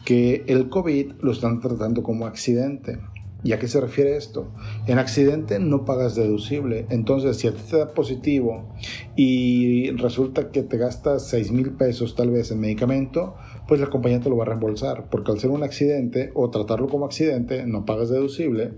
que 0.04 0.44
el 0.48 0.70
COVID 0.70 1.14
lo 1.22 1.32
están 1.32 1.62
tratando 1.62 2.04
como 2.04 2.28
accidente. 2.28 3.00
¿Y 3.46 3.54
a 3.54 3.60
qué 3.60 3.68
se 3.68 3.80
refiere 3.80 4.18
esto? 4.18 4.48
En 4.88 4.98
accidente 4.98 5.60
no 5.60 5.86
pagas 5.86 6.16
deducible. 6.16 6.88
Entonces, 6.90 7.38
si 7.38 7.48
a 7.48 7.52
ti 7.52 7.62
te 7.70 7.78
da 7.78 7.94
positivo 7.94 8.74
y 9.16 9.92
resulta 9.92 10.50
que 10.50 10.64
te 10.64 10.80
gastas 10.80 11.28
6 11.28 11.52
mil 11.52 11.74
pesos 11.74 12.16
tal 12.16 12.32
vez 12.32 12.50
en 12.50 12.60
medicamento, 12.60 13.36
pues 13.68 13.80
la 13.80 13.92
compañía 13.92 14.20
te 14.20 14.32
lo 14.32 14.38
va 14.38 14.46
a 14.46 14.48
reembolsar. 14.48 15.12
Porque 15.12 15.32
al 15.32 15.40
ser 15.40 15.52
un 15.52 15.62
accidente 15.62 16.32
o 16.34 16.50
tratarlo 16.50 16.88
como 16.88 17.06
accidente, 17.06 17.68
no 17.68 17.86
pagas 17.86 18.10
deducible. 18.10 18.74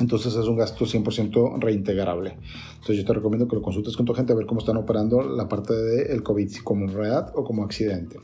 Entonces 0.00 0.34
es 0.34 0.48
un 0.48 0.56
gasto 0.56 0.84
100% 0.84 1.60
reintegrable. 1.60 2.36
Entonces 2.72 2.96
yo 2.96 3.04
te 3.04 3.12
recomiendo 3.12 3.46
que 3.46 3.54
lo 3.54 3.62
consultes 3.62 3.96
con 3.96 4.06
tu 4.06 4.12
gente 4.12 4.32
a 4.32 4.36
ver 4.36 4.46
cómo 4.46 4.58
están 4.58 4.76
operando 4.76 5.22
la 5.22 5.48
parte 5.48 5.74
del 5.74 6.24
COVID, 6.24 6.50
como 6.64 6.84
enfermedad 6.84 7.32
o 7.36 7.44
como 7.44 7.62
accidente. 7.62 8.18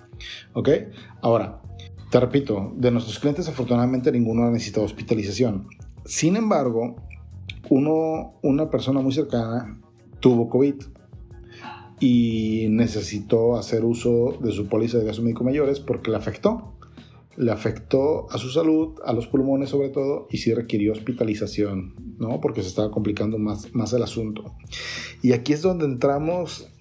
¿Ok? 0.52 0.68
Ahora, 1.22 1.62
te 2.14 2.20
repito, 2.20 2.72
de 2.76 2.92
nuestros 2.92 3.18
clientes 3.18 3.48
afortunadamente 3.48 4.12
ninguno 4.12 4.44
ha 4.44 4.50
necesitado 4.52 4.86
hospitalización. 4.86 5.66
Sin 6.04 6.36
embargo, 6.36 6.94
uno, 7.70 8.34
una 8.40 8.70
persona 8.70 9.00
muy 9.00 9.12
cercana 9.12 9.80
tuvo 10.20 10.48
COVID 10.48 10.74
y 11.98 12.68
necesitó 12.70 13.56
hacer 13.56 13.84
uso 13.84 14.38
de 14.40 14.52
su 14.52 14.68
póliza 14.68 14.98
de 14.98 15.06
gastos 15.06 15.24
médicos 15.24 15.44
mayores 15.44 15.80
porque 15.80 16.12
le 16.12 16.16
afectó. 16.16 16.76
le 17.36 17.50
afectó 17.50 18.30
a 18.30 18.38
su 18.38 18.48
salud, 18.48 18.94
a 19.04 19.12
los 19.12 19.26
pulmones 19.26 19.70
sobre 19.70 19.88
todo, 19.88 20.28
y 20.30 20.36
sí 20.36 20.54
requirió 20.54 20.92
hospitalización, 20.92 21.96
¿no? 22.20 22.40
Porque 22.40 22.62
se 22.62 22.68
estaba 22.68 22.92
complicando 22.92 23.38
más, 23.38 23.74
más 23.74 23.92
el 23.92 24.04
asunto. 24.04 24.54
Y 25.20 25.32
aquí 25.32 25.52
es 25.52 25.62
donde 25.62 25.84
entramos, 25.84 26.72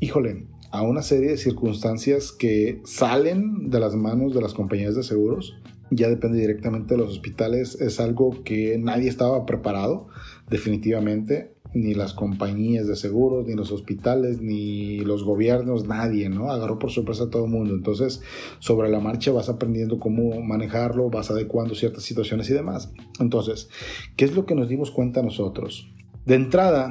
híjole, 0.00 0.48
a 0.72 0.82
una 0.82 1.02
serie 1.02 1.30
de 1.30 1.36
circunstancias 1.36 2.32
que 2.32 2.80
salen 2.84 3.70
de 3.70 3.78
las 3.78 3.94
manos 3.94 4.34
de 4.34 4.40
las 4.40 4.54
compañías 4.54 4.96
de 4.96 5.02
seguros. 5.02 5.54
Ya 5.90 6.08
depende 6.08 6.40
directamente 6.40 6.94
de 6.94 7.00
los 7.00 7.10
hospitales. 7.10 7.78
Es 7.80 8.00
algo 8.00 8.42
que 8.42 8.78
nadie 8.78 9.08
estaba 9.08 9.44
preparado, 9.44 10.08
definitivamente 10.48 11.52
ni 11.74 11.94
las 11.94 12.12
compañías 12.12 12.86
de 12.86 12.96
seguros, 12.96 13.46
ni 13.46 13.54
los 13.54 13.72
hospitales, 13.72 14.40
ni 14.40 15.00
los 15.00 15.24
gobiernos, 15.24 15.86
nadie, 15.86 16.28
¿no? 16.28 16.50
Agarró 16.50 16.78
por 16.78 16.90
sorpresa 16.90 17.24
a 17.24 17.30
todo 17.30 17.44
el 17.44 17.50
mundo. 17.50 17.74
Entonces, 17.74 18.22
sobre 18.58 18.90
la 18.90 19.00
marcha 19.00 19.32
vas 19.32 19.48
aprendiendo 19.48 19.98
cómo 19.98 20.40
manejarlo, 20.42 21.10
vas 21.10 21.30
adecuando 21.30 21.74
ciertas 21.74 22.02
situaciones 22.02 22.48
y 22.50 22.54
demás. 22.54 22.92
Entonces, 23.20 23.68
¿qué 24.16 24.24
es 24.24 24.34
lo 24.34 24.44
que 24.46 24.54
nos 24.54 24.68
dimos 24.68 24.90
cuenta 24.90 25.22
nosotros? 25.22 25.90
De 26.26 26.34
entrada, 26.34 26.90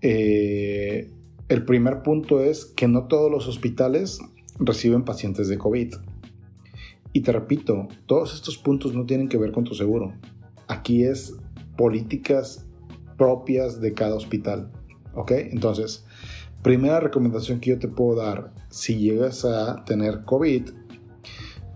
eh, 0.00 1.10
el 1.50 1.64
primer 1.64 2.04
punto 2.04 2.40
es 2.40 2.64
que 2.64 2.86
no 2.86 3.08
todos 3.08 3.28
los 3.28 3.48
hospitales 3.48 4.20
reciben 4.60 5.04
pacientes 5.04 5.48
de 5.48 5.58
COVID. 5.58 5.94
Y 7.12 7.22
te 7.22 7.32
repito, 7.32 7.88
todos 8.06 8.34
estos 8.34 8.56
puntos 8.56 8.94
no 8.94 9.04
tienen 9.04 9.28
que 9.28 9.36
ver 9.36 9.50
con 9.50 9.64
tu 9.64 9.74
seguro. 9.74 10.12
Aquí 10.68 11.02
es 11.02 11.34
políticas 11.76 12.68
propias 13.18 13.80
de 13.80 13.92
cada 13.94 14.14
hospital. 14.14 14.70
¿Ok? 15.14 15.32
Entonces, 15.32 16.04
primera 16.62 17.00
recomendación 17.00 17.58
que 17.58 17.70
yo 17.70 17.80
te 17.80 17.88
puedo 17.88 18.14
dar, 18.14 18.52
si 18.68 18.98
llegas 18.98 19.44
a 19.44 19.84
tener 19.84 20.24
COVID, 20.24 20.70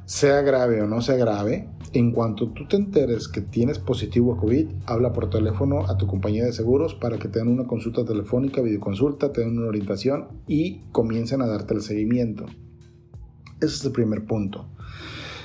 sea 0.04 0.42
grave 0.42 0.82
o 0.82 0.86
no 0.86 1.02
sea 1.02 1.16
grave, 1.16 1.68
en 1.94 2.10
cuanto 2.10 2.48
tú 2.48 2.66
te 2.66 2.74
enteres 2.76 3.28
que 3.28 3.40
tienes 3.40 3.78
positivo 3.78 4.36
COVID, 4.36 4.66
habla 4.86 5.12
por 5.12 5.30
teléfono 5.30 5.86
a 5.86 5.96
tu 5.96 6.08
compañía 6.08 6.44
de 6.44 6.52
seguros 6.52 6.94
para 6.96 7.18
que 7.18 7.28
te 7.28 7.38
den 7.38 7.48
una 7.48 7.68
consulta 7.68 8.04
telefónica, 8.04 8.60
videoconsulta, 8.60 9.32
te 9.32 9.42
den 9.42 9.58
una 9.58 9.68
orientación 9.68 10.26
y 10.48 10.80
comiencen 10.90 11.40
a 11.40 11.46
darte 11.46 11.72
el 11.72 11.82
seguimiento. 11.82 12.46
Ese 13.60 13.76
es 13.76 13.84
el 13.84 13.92
primer 13.92 14.24
punto. 14.24 14.66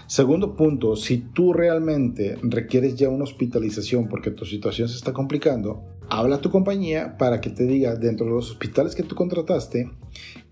Segundo 0.07 0.55
punto, 0.55 0.95
si 0.95 1.19
tú 1.19 1.53
realmente 1.53 2.39
requieres 2.41 2.95
ya 2.95 3.09
una 3.09 3.25
hospitalización 3.25 4.07
porque 4.07 4.31
tu 4.31 4.43
situación 4.43 4.89
se 4.89 4.95
está 4.95 5.13
complicando, 5.13 5.83
habla 6.09 6.37
a 6.37 6.41
tu 6.41 6.49
compañía 6.49 7.15
para 7.19 7.41
que 7.41 7.51
te 7.51 7.65
diga 7.65 7.95
dentro 7.95 8.25
de 8.25 8.31
los 8.31 8.49
hospitales 8.49 8.95
que 8.95 9.03
tú 9.03 9.13
contrataste, 9.13 9.91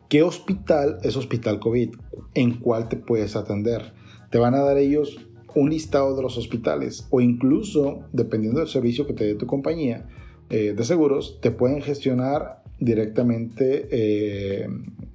qué 0.09 0.21
hospital 0.21 0.99
es 1.01 1.17
hospital 1.17 1.59
COVID, 1.59 1.95
en 2.35 2.59
cuál 2.59 2.87
te 2.87 2.97
puedes 2.97 3.35
atender. 3.35 3.93
Te 4.29 4.37
van 4.37 4.53
a 4.53 4.59
dar 4.59 4.77
ellos 4.77 5.26
un 5.55 5.69
listado 5.69 6.15
de 6.15 6.21
los 6.21 6.37
hospitales 6.37 7.07
o 7.09 7.21
incluso, 7.21 8.01
dependiendo 8.13 8.59
del 8.59 8.69
servicio 8.69 9.07
que 9.07 9.13
te 9.13 9.25
dé 9.25 9.35
tu 9.35 9.47
compañía 9.47 10.07
eh, 10.49 10.73
de 10.75 10.83
seguros, 10.83 11.39
te 11.41 11.51
pueden 11.51 11.81
gestionar 11.81 12.63
directamente 12.79 13.87
eh, 13.91 14.67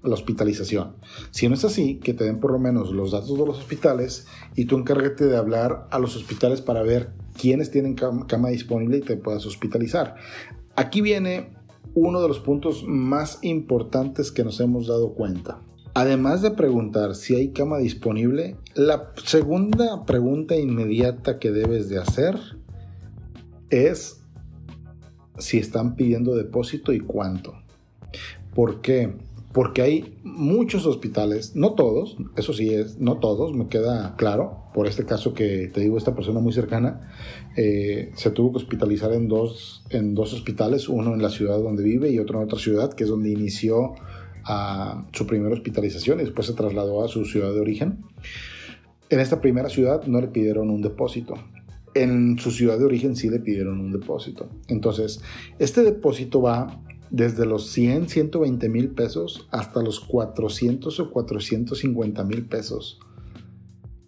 la 0.03 0.15
hospitalización. 0.15 0.97
Si 1.31 1.49
no 1.49 1.55
es 1.55 1.65
así, 1.65 1.97
que 1.97 2.13
te 2.13 2.25
den 2.25 2.41
por 2.41 2.53
lo 2.53 2.59
menos 2.59 2.93
los 2.93 3.13
datos 3.13 3.39
de 3.39 3.47
los 3.47 3.59
hospitales 3.59 4.27
y 4.57 4.65
tú 4.65 4.77
encárgate 4.77 5.27
de 5.27 5.37
hablar 5.37 5.87
a 5.91 5.99
los 5.99 6.17
hospitales 6.17 6.61
para 6.61 6.83
ver 6.83 7.11
quiénes 7.39 7.71
tienen 7.71 7.95
cama, 7.95 8.49
disponible 8.51 8.99
y 8.99 9.01
te 9.01 9.17
puedas 9.17 9.47
hospitalizar. 9.47 10.17
Aquí 10.75 11.01
viene 11.01 11.51
uno 11.95 12.21
de 12.21 12.29
los 12.29 12.41
puntos 12.41 12.85
más 12.87 13.39
importantes 13.43 14.33
que 14.33 14.45
nos 14.45 14.61
hemos 14.61 14.87
dado 14.89 15.15
cuenta. 15.15 15.61
Además 15.95 16.41
de 16.41 16.53
preguntar 16.53 17.15
si 17.15 17.35
hay 17.35 17.49
cama 17.49 17.77
disponible, 17.79 18.57
la 18.75 19.13
segunda 19.25 20.07
pregunta 20.07 20.57
inmediata 20.57 21.39
que 21.39 21.51
debes 21.51 21.91
de 21.91 21.99
hacer 21.99 22.39
es 23.69 24.23
si 25.37 25.59
están 25.59 25.95
pidiendo 25.95 26.35
depósito 26.35 26.95
y 26.95 27.01
cuánto. 27.01 27.55
¿Por 28.55 28.81
qué? 28.81 29.13
Porque 29.53 29.83
hay 29.83 30.19
muchos 30.25 30.87
hospitales, 30.87 31.55
no 31.57 31.75
todos, 31.75 32.17
eso 32.37 32.55
sí 32.55 32.73
es, 32.73 32.99
no 32.99 33.19
todos, 33.19 33.53
me 33.55 33.69
queda 33.69 34.17
claro, 34.17 34.63
por 34.73 34.87
este 34.87 35.05
caso 35.05 35.35
que 35.35 35.71
te 35.75 35.83
digo, 35.83 35.99
esta 35.99 36.15
persona 36.15 36.41
muy 36.41 36.55
cercana, 36.55 37.13
eh, 37.55 38.13
se 38.15 38.31
tuvo 38.31 38.53
que 38.53 38.59
hospitalizar 38.59 39.13
en 39.13 39.29
dos, 39.29 39.85
en 39.91 40.15
dos 40.15 40.33
hospitales, 40.33 40.89
uno 40.89 41.13
en 41.13 41.21
la 41.21 41.29
ciudad 41.29 41.59
donde 41.59 41.83
vive 41.83 42.11
y 42.11 42.19
otro 42.19 42.39
en 42.39 42.45
otra 42.47 42.59
ciudad, 42.59 42.95
que 42.95 43.05
es 43.05 43.11
donde 43.11 43.29
inició 43.29 43.93
a 44.45 45.07
su 45.13 45.27
primera 45.27 45.55
hospitalización 45.55 46.21
y 46.21 46.25
después 46.25 46.47
se 46.47 46.55
trasladó 46.55 47.05
a 47.05 47.09
su 47.09 47.25
ciudad 47.25 47.53
de 47.53 47.61
origen. 47.61 48.05
En 49.11 49.21
esta 49.21 49.41
primera 49.41 49.69
ciudad 49.69 50.05
no 50.07 50.21
le 50.21 50.29
pidieron 50.29 50.71
un 50.71 50.83
depósito. 50.83 51.35
En 51.95 52.39
su 52.39 52.51
ciudad 52.51 52.79
de 52.79 52.85
origen 52.85 53.17
sí 53.17 53.29
le 53.29 53.41
pidieron 53.41 53.81
un 53.81 53.93
depósito. 53.93 54.49
Entonces, 54.69 55.21
este 55.59 55.83
depósito 55.83 56.41
va 56.41 56.83
desde 57.11 57.45
los 57.45 57.71
100, 57.73 58.09
120 58.09 58.69
mil 58.71 58.89
pesos 58.91 59.47
hasta 59.51 59.83
los 59.83 60.01
400 60.01 60.99
o 60.99 61.11
450 61.11 62.25
mil 62.25 62.47
pesos. 62.47 62.99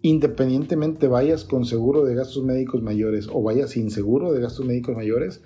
Independientemente 0.01 1.07
vayas 1.07 1.45
con 1.45 1.65
seguro 1.65 2.03
de 2.03 2.15
gastos 2.15 2.43
médicos 2.43 2.81
mayores 2.81 3.27
o 3.31 3.43
vayas 3.43 3.71
sin 3.71 3.91
seguro 3.91 4.33
de 4.33 4.41
gastos 4.41 4.65
médicos 4.65 4.95
mayores, 4.95 5.43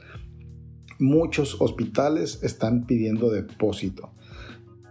muchos 1.00 1.60
hospitales 1.60 2.40
están 2.44 2.86
pidiendo 2.86 3.30
depósito. 3.30 4.12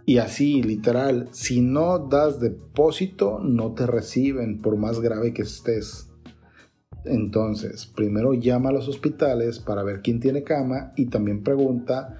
Y 0.09 0.17
así, 0.17 0.63
literal, 0.63 1.27
si 1.33 1.61
no 1.61 1.99
das 1.99 2.39
depósito, 2.39 3.37
no 3.43 3.73
te 3.73 3.85
reciben 3.85 4.59
por 4.59 4.75
más 4.75 5.01
grave 5.01 5.35
que 5.35 5.43
estés. 5.43 6.09
Entonces, 7.05 7.85
primero 7.85 8.33
llama 8.33 8.69
a 8.69 8.73
los 8.73 8.87
hospitales 8.87 9.59
para 9.59 9.83
ver 9.83 10.01
quién 10.01 10.19
tiene 10.19 10.41
cama 10.41 10.93
y 10.95 11.09
también 11.09 11.43
pregunta 11.43 12.17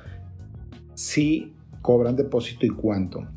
si 0.93 1.55
cobran 1.81 2.15
depósito 2.15 2.63
y 2.67 2.69
cuánto. 2.69 3.27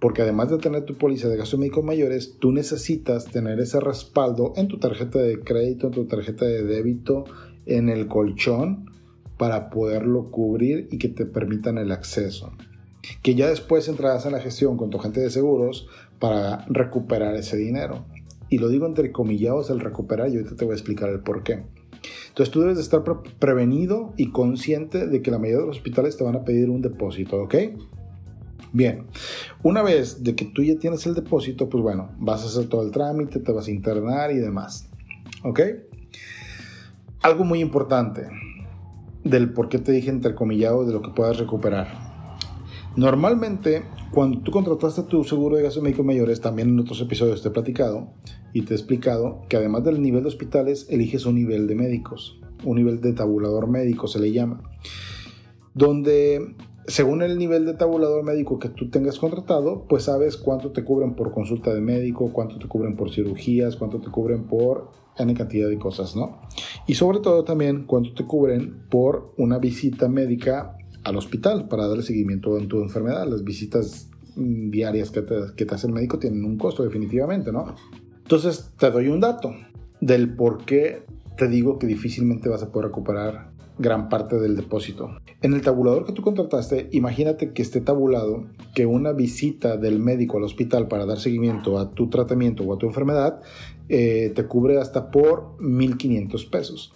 Porque 0.00 0.22
además 0.22 0.48
de 0.48 0.56
tener 0.56 0.86
tu 0.86 0.96
póliza 0.96 1.28
de 1.28 1.36
gastos 1.36 1.60
médicos 1.60 1.84
mayores, 1.84 2.38
tú 2.38 2.52
necesitas 2.52 3.26
tener 3.26 3.60
ese 3.60 3.78
respaldo 3.78 4.54
en 4.56 4.68
tu 4.68 4.78
tarjeta 4.78 5.18
de 5.18 5.40
crédito, 5.40 5.88
en 5.88 5.92
tu 5.92 6.06
tarjeta 6.06 6.46
de 6.46 6.62
débito, 6.62 7.24
en 7.66 7.90
el 7.90 8.08
colchón, 8.08 8.86
para 9.36 9.68
poderlo 9.68 10.30
cubrir 10.30 10.88
y 10.90 10.96
que 10.96 11.08
te 11.08 11.26
permitan 11.26 11.76
el 11.76 11.92
acceso 11.92 12.52
que 13.22 13.34
ya 13.34 13.48
después 13.48 13.88
entrarás 13.88 14.26
en 14.26 14.32
la 14.32 14.40
gestión 14.40 14.76
con 14.76 14.90
tu 14.90 14.98
agente 14.98 15.20
de 15.20 15.30
seguros 15.30 15.88
para 16.18 16.64
recuperar 16.68 17.34
ese 17.34 17.56
dinero. 17.56 18.04
Y 18.48 18.58
lo 18.58 18.68
digo 18.68 18.86
entre 18.86 19.12
comillados 19.12 19.70
el 19.70 19.80
recuperar 19.80 20.28
y 20.28 20.36
ahorita 20.36 20.56
te 20.56 20.64
voy 20.64 20.72
a 20.72 20.76
explicar 20.76 21.08
el 21.10 21.20
por 21.20 21.42
qué. 21.42 21.64
Entonces 22.28 22.52
tú 22.52 22.60
debes 22.60 22.76
de 22.76 22.82
estar 22.82 23.02
prevenido 23.38 24.12
y 24.16 24.30
consciente 24.30 25.06
de 25.06 25.22
que 25.22 25.30
la 25.30 25.38
mayoría 25.38 25.62
de 25.62 25.66
los 25.68 25.76
hospitales 25.78 26.16
te 26.16 26.24
van 26.24 26.36
a 26.36 26.44
pedir 26.44 26.70
un 26.70 26.82
depósito, 26.82 27.42
¿ok? 27.42 27.54
Bien, 28.72 29.06
una 29.62 29.82
vez 29.82 30.22
de 30.22 30.34
que 30.34 30.44
tú 30.44 30.62
ya 30.62 30.78
tienes 30.78 31.06
el 31.06 31.14
depósito, 31.14 31.68
pues 31.68 31.82
bueno, 31.82 32.10
vas 32.18 32.42
a 32.42 32.46
hacer 32.46 32.68
todo 32.68 32.82
el 32.82 32.90
trámite, 32.90 33.40
te 33.40 33.52
vas 33.52 33.68
a 33.68 33.70
internar 33.70 34.30
y 34.32 34.36
demás, 34.36 34.90
¿ok? 35.44 35.60
Algo 37.22 37.44
muy 37.44 37.60
importante 37.60 38.28
del 39.24 39.52
por 39.52 39.68
qué 39.68 39.78
te 39.78 39.92
dije 39.92 40.10
entrecomillado 40.10 40.84
de 40.84 40.92
lo 40.92 41.02
que 41.02 41.10
puedas 41.10 41.38
recuperar. 41.38 42.05
Normalmente, 42.96 43.82
cuando 44.10 44.40
tú 44.40 44.50
contrataste 44.50 45.02
tu 45.02 45.22
seguro 45.22 45.56
de 45.56 45.62
gastos 45.62 45.82
médicos 45.82 46.06
mayores, 46.06 46.40
también 46.40 46.70
en 46.70 46.80
otros 46.80 46.98
episodios 47.02 47.42
te 47.42 47.48
he 47.48 47.50
platicado 47.50 48.08
y 48.54 48.62
te 48.62 48.72
he 48.72 48.76
explicado 48.76 49.42
que 49.50 49.58
además 49.58 49.84
del 49.84 50.00
nivel 50.00 50.22
de 50.22 50.28
hospitales, 50.28 50.86
eliges 50.88 51.26
un 51.26 51.34
nivel 51.34 51.66
de 51.66 51.74
médicos, 51.74 52.40
un 52.64 52.76
nivel 52.76 53.02
de 53.02 53.12
tabulador 53.12 53.68
médico 53.68 54.06
se 54.06 54.18
le 54.18 54.32
llama, 54.32 54.62
donde 55.74 56.56
según 56.86 57.20
el 57.20 57.36
nivel 57.36 57.66
de 57.66 57.74
tabulador 57.74 58.24
médico 58.24 58.58
que 58.58 58.70
tú 58.70 58.88
tengas 58.88 59.18
contratado, 59.18 59.84
pues 59.88 60.04
sabes 60.04 60.38
cuánto 60.38 60.70
te 60.72 60.82
cubren 60.82 61.14
por 61.14 61.32
consulta 61.32 61.74
de 61.74 61.82
médico, 61.82 62.32
cuánto 62.32 62.58
te 62.58 62.66
cubren 62.66 62.96
por 62.96 63.12
cirugías, 63.12 63.76
cuánto 63.76 64.00
te 64.00 64.10
cubren 64.10 64.44
por 64.44 64.90
N 65.18 65.34
cantidad 65.34 65.68
de 65.68 65.78
cosas, 65.78 66.14
¿no? 66.14 66.40
Y 66.86 66.94
sobre 66.94 67.20
todo 67.20 67.44
también 67.44 67.84
cuánto 67.84 68.14
te 68.14 68.24
cubren 68.24 68.86
por 68.88 69.34
una 69.36 69.58
visita 69.58 70.08
médica 70.08 70.76
al 71.06 71.16
hospital 71.16 71.68
para 71.68 71.86
darle 71.86 72.02
seguimiento 72.02 72.56
a 72.56 72.60
tu 72.66 72.80
enfermedad. 72.80 73.26
Las 73.28 73.44
visitas 73.44 74.10
mm, 74.34 74.70
diarias 74.70 75.10
que 75.10 75.22
te, 75.22 75.34
que 75.56 75.64
te 75.64 75.74
hace 75.74 75.86
el 75.86 75.92
médico 75.92 76.18
tienen 76.18 76.44
un 76.44 76.58
costo 76.58 76.82
definitivamente, 76.82 77.52
¿no? 77.52 77.74
Entonces 78.18 78.72
te 78.78 78.90
doy 78.90 79.08
un 79.08 79.20
dato 79.20 79.54
del 80.00 80.34
por 80.34 80.64
qué 80.64 81.04
te 81.36 81.48
digo 81.48 81.78
que 81.78 81.86
difícilmente 81.86 82.48
vas 82.48 82.62
a 82.62 82.72
poder 82.72 82.88
recuperar 82.88 83.50
gran 83.78 84.08
parte 84.08 84.36
del 84.40 84.56
depósito. 84.56 85.10
En 85.42 85.52
el 85.52 85.60
tabulador 85.60 86.06
que 86.06 86.12
tú 86.12 86.22
contrataste, 86.22 86.88
imagínate 86.92 87.52
que 87.52 87.62
esté 87.62 87.80
tabulado 87.80 88.46
que 88.74 88.86
una 88.86 89.12
visita 89.12 89.76
del 89.76 90.00
médico 90.00 90.38
al 90.38 90.44
hospital 90.44 90.88
para 90.88 91.06
dar 91.06 91.18
seguimiento 91.18 91.78
a 91.78 91.90
tu 91.90 92.08
tratamiento 92.08 92.64
o 92.64 92.74
a 92.74 92.78
tu 92.78 92.86
enfermedad 92.86 93.42
eh, 93.88 94.32
te 94.34 94.46
cubre 94.46 94.80
hasta 94.80 95.10
por 95.10 95.56
1.500 95.58 96.50
pesos. 96.50 96.94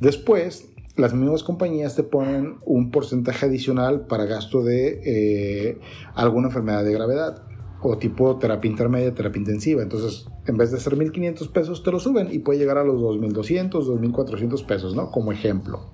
Después, 0.00 0.68
las 1.00 1.14
mismas 1.14 1.42
compañías 1.42 1.96
te 1.96 2.02
ponen 2.02 2.58
un 2.64 2.90
porcentaje 2.90 3.46
adicional 3.46 4.06
para 4.06 4.24
gasto 4.26 4.62
de 4.62 5.00
eh, 5.04 5.80
alguna 6.14 6.48
enfermedad 6.48 6.84
de 6.84 6.92
gravedad. 6.92 7.42
o 7.82 7.96
tipo 7.96 8.36
terapia 8.36 8.70
intermedia, 8.70 9.14
terapia 9.14 9.40
intensiva. 9.40 9.82
Entonces, 9.82 10.28
en 10.46 10.58
vez 10.58 10.70
de 10.70 10.78
ser 10.78 10.96
1.500 10.96 11.50
pesos, 11.50 11.82
te 11.82 11.90
lo 11.90 11.98
suben 11.98 12.28
y 12.30 12.40
puede 12.40 12.58
llegar 12.58 12.76
a 12.76 12.84
los 12.84 13.00
2.200, 13.00 13.70
2.400 13.70 14.66
pesos, 14.66 14.94
¿no? 14.94 15.10
Como 15.10 15.32
ejemplo. 15.32 15.90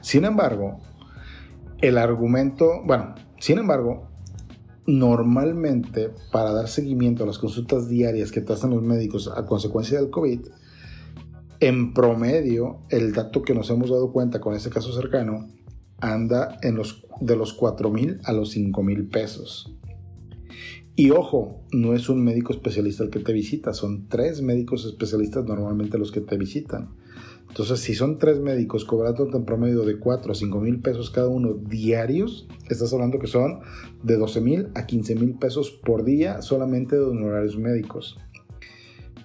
Sin 0.00 0.24
embargo, 0.24 0.78
el 1.80 1.98
argumento, 1.98 2.82
bueno, 2.84 3.16
sin 3.40 3.58
embargo, 3.58 4.10
normalmente 4.86 6.10
para 6.30 6.52
dar 6.52 6.68
seguimiento 6.68 7.24
a 7.24 7.26
las 7.26 7.38
consultas 7.38 7.88
diarias 7.88 8.30
que 8.30 8.40
te 8.40 8.52
hacen 8.52 8.70
los 8.70 8.82
médicos 8.82 9.30
a 9.34 9.46
consecuencia 9.46 10.00
del 10.00 10.10
COVID, 10.10 10.40
en 11.60 11.92
promedio, 11.92 12.80
el 12.88 13.12
dato 13.12 13.42
que 13.42 13.54
nos 13.54 13.68
hemos 13.70 13.90
dado 13.90 14.12
cuenta 14.12 14.40
con 14.40 14.54
este 14.54 14.70
caso 14.70 14.92
cercano 14.92 15.48
anda 16.00 16.58
en 16.62 16.76
los, 16.76 17.04
de 17.20 17.36
los 17.36 17.52
4 17.52 17.90
mil 17.90 18.18
a 18.24 18.32
los 18.32 18.50
5 18.50 18.82
mil 18.82 19.08
pesos. 19.08 19.76
Y 20.96 21.10
ojo, 21.10 21.62
no 21.72 21.94
es 21.94 22.08
un 22.08 22.24
médico 22.24 22.52
especialista 22.52 23.04
el 23.04 23.10
que 23.10 23.20
te 23.20 23.32
visita, 23.32 23.72
son 23.72 24.08
tres 24.08 24.42
médicos 24.42 24.84
especialistas 24.84 25.44
normalmente 25.44 25.98
los 25.98 26.12
que 26.12 26.20
te 26.20 26.36
visitan. 26.36 26.90
Entonces, 27.48 27.80
si 27.80 27.94
son 27.94 28.18
tres 28.18 28.38
médicos 28.38 28.84
cobrando 28.84 29.28
en 29.34 29.44
promedio 29.44 29.82
de 29.82 29.98
4 29.98 30.32
a 30.32 30.34
5 30.34 30.60
mil 30.60 30.80
pesos 30.80 31.10
cada 31.10 31.28
uno 31.28 31.54
diarios, 31.54 32.48
estás 32.68 32.92
hablando 32.92 33.18
que 33.18 33.26
son 33.26 33.60
de 34.02 34.16
12 34.16 34.40
mil 34.40 34.68
a 34.74 34.86
15 34.86 35.14
mil 35.16 35.34
pesos 35.34 35.70
por 35.70 36.04
día 36.04 36.42
solamente 36.42 36.96
de 36.96 37.02
honorarios 37.02 37.58
médicos. 37.58 38.18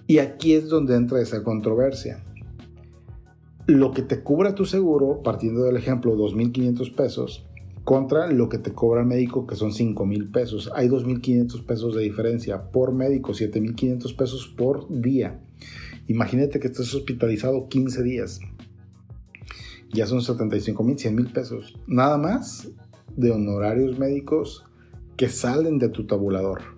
Y 0.06 0.18
aquí 0.18 0.54
es 0.54 0.68
donde 0.68 0.96
entra 0.96 1.20
esa 1.20 1.42
controversia. 1.42 2.24
Lo 3.66 3.90
que 3.90 4.02
te 4.02 4.22
cubra 4.22 4.54
tu 4.54 4.64
seguro, 4.64 5.22
partiendo 5.24 5.64
del 5.64 5.76
ejemplo 5.76 6.16
2.500 6.16 6.94
pesos, 6.94 7.44
contra 7.82 8.30
lo 8.30 8.48
que 8.48 8.58
te 8.58 8.72
cobra 8.72 9.00
el 9.00 9.08
médico, 9.08 9.46
que 9.46 9.56
son 9.56 9.72
5.000 9.72 10.30
pesos. 10.30 10.70
Hay 10.74 10.88
2.500 10.88 11.64
pesos 11.64 11.96
de 11.96 12.02
diferencia 12.02 12.70
por 12.70 12.92
médico, 12.92 13.32
7.500 13.32 14.16
pesos 14.16 14.54
por 14.56 14.86
día. 14.88 15.40
Imagínate 16.06 16.60
que 16.60 16.68
estés 16.68 16.94
hospitalizado 16.94 17.68
15 17.68 18.02
días. 18.04 18.40
Ya 19.92 20.06
son 20.06 20.22
75 20.22 20.84
mil, 20.84 20.98
100 20.98 21.14
mil 21.14 21.32
pesos. 21.32 21.76
Nada 21.88 22.18
más 22.18 22.68
de 23.16 23.32
honorarios 23.32 23.98
médicos 23.98 24.64
que 25.16 25.28
salen 25.28 25.78
de 25.78 25.88
tu 25.88 26.06
tabulador. 26.06 26.75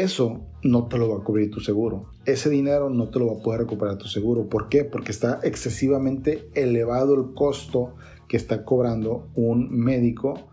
Eso 0.00 0.40
no 0.62 0.86
te 0.86 0.96
lo 0.96 1.10
va 1.10 1.18
a 1.18 1.24
cubrir 1.24 1.50
tu 1.50 1.60
seguro. 1.60 2.12
Ese 2.24 2.48
dinero 2.48 2.88
no 2.88 3.10
te 3.10 3.18
lo 3.18 3.26
va 3.26 3.40
a 3.40 3.42
poder 3.42 3.60
recuperar 3.60 3.98
tu 3.98 4.08
seguro. 4.08 4.48
¿Por 4.48 4.70
qué? 4.70 4.84
Porque 4.84 5.12
está 5.12 5.40
excesivamente 5.42 6.48
elevado 6.54 7.14
el 7.14 7.34
costo 7.34 7.94
que 8.26 8.38
está 8.38 8.64
cobrando 8.64 9.28
un 9.34 9.70
médico 9.70 10.48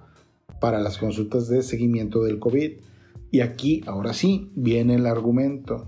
para 0.59 0.81
las 0.81 0.97
consultas 0.97 1.47
de 1.47 1.63
seguimiento 1.63 2.23
del 2.23 2.39
COVID. 2.39 2.81
Y 3.31 3.39
aquí, 3.39 3.81
ahora 3.87 4.13
sí, 4.13 4.51
viene 4.55 4.95
el 4.95 5.05
argumento 5.05 5.87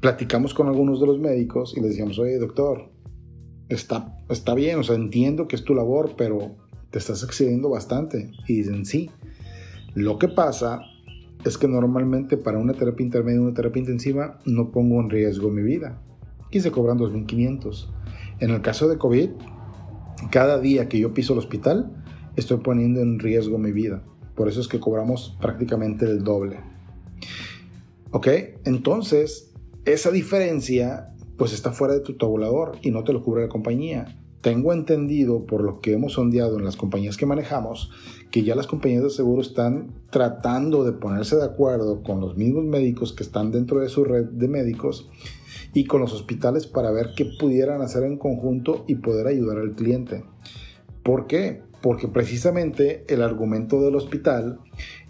platicamos 0.00 0.54
con 0.54 0.66
algunos 0.66 1.00
de 1.00 1.06
los 1.06 1.18
médicos 1.18 1.74
y 1.76 1.80
les 1.80 1.90
decíamos, 1.90 2.18
oye 2.18 2.38
doctor, 2.38 2.90
está, 3.68 4.18
está 4.28 4.54
bien, 4.54 4.78
o 4.78 4.82
sea, 4.82 4.96
entiendo 4.96 5.46
que 5.46 5.56
es 5.56 5.64
tu 5.64 5.74
labor, 5.74 6.14
pero 6.16 6.56
te 6.90 6.98
estás 6.98 7.22
excediendo 7.22 7.68
bastante. 7.68 8.30
Y 8.48 8.58
dicen, 8.58 8.86
sí. 8.86 9.10
Lo 9.94 10.18
que 10.18 10.28
pasa 10.28 10.80
es 11.44 11.58
que 11.58 11.68
normalmente 11.68 12.36
para 12.36 12.58
una 12.58 12.74
terapia 12.74 13.04
intermedia 13.04 13.36
y 13.36 13.42
una 13.42 13.54
terapia 13.54 13.80
intensiva 13.80 14.38
no 14.44 14.70
pongo 14.70 15.00
en 15.00 15.10
riesgo 15.10 15.50
mi 15.50 15.62
vida. 15.62 16.00
Y 16.50 16.60
se 16.60 16.70
cobran 16.70 16.98
2.500. 16.98 17.88
En 18.40 18.50
el 18.50 18.60
caso 18.60 18.88
de 18.88 18.98
COVID, 18.98 19.30
cada 20.30 20.60
día 20.60 20.88
que 20.88 20.98
yo 20.98 21.14
piso 21.14 21.32
el 21.32 21.38
hospital, 21.38 21.90
estoy 22.36 22.58
poniendo 22.58 23.00
en 23.00 23.18
riesgo 23.18 23.58
mi 23.58 23.72
vida. 23.72 24.02
Por 24.34 24.48
eso 24.48 24.60
es 24.60 24.68
que 24.68 24.80
cobramos 24.80 25.36
prácticamente 25.40 26.04
el 26.06 26.24
doble. 26.24 26.60
¿Ok? 28.10 28.28
Entonces, 28.64 29.52
esa 29.84 30.10
diferencia 30.10 31.10
pues 31.36 31.52
está 31.54 31.72
fuera 31.72 31.94
de 31.94 32.00
tu 32.00 32.18
tabulador 32.18 32.78
y 32.82 32.90
no 32.90 33.02
te 33.02 33.12
lo 33.12 33.22
cubre 33.22 33.42
la 33.42 33.48
compañía. 33.48 34.19
Tengo 34.40 34.72
entendido 34.72 35.44
por 35.44 35.62
lo 35.62 35.80
que 35.80 35.92
hemos 35.92 36.14
sondeado 36.14 36.58
en 36.58 36.64
las 36.64 36.76
compañías 36.76 37.16
que 37.16 37.26
manejamos 37.26 37.90
que 38.30 38.44
ya 38.44 38.54
las 38.54 38.66
compañías 38.66 39.02
de 39.02 39.10
seguro 39.10 39.42
están 39.42 39.92
tratando 40.10 40.84
de 40.84 40.92
ponerse 40.92 41.36
de 41.36 41.44
acuerdo 41.44 42.02
con 42.02 42.20
los 42.20 42.36
mismos 42.36 42.64
médicos 42.64 43.12
que 43.12 43.22
están 43.22 43.50
dentro 43.50 43.80
de 43.80 43.88
su 43.88 44.04
red 44.04 44.26
de 44.26 44.48
médicos 44.48 45.10
y 45.74 45.84
con 45.84 46.00
los 46.00 46.12
hospitales 46.12 46.66
para 46.66 46.90
ver 46.90 47.10
qué 47.16 47.26
pudieran 47.38 47.82
hacer 47.82 48.04
en 48.04 48.18
conjunto 48.18 48.84
y 48.86 48.96
poder 48.96 49.26
ayudar 49.26 49.58
al 49.58 49.72
cliente. 49.72 50.24
¿Por 51.02 51.26
qué? 51.26 51.62
Porque 51.82 52.08
precisamente 52.08 53.04
el 53.08 53.22
argumento 53.22 53.80
del 53.80 53.96
hospital 53.96 54.60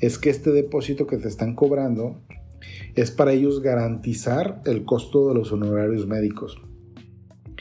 es 0.01 0.19
que 0.19 0.31
este 0.31 0.51
depósito 0.51 1.07
que 1.07 1.19
te 1.19 1.29
están 1.29 1.55
cobrando 1.55 2.21
es 2.95 3.11
para 3.11 3.33
ellos 3.33 3.61
garantizar 3.61 4.63
el 4.65 4.85
costo 4.85 5.29
de 5.29 5.35
los 5.35 5.53
honorarios 5.53 6.07
médicos. 6.07 6.61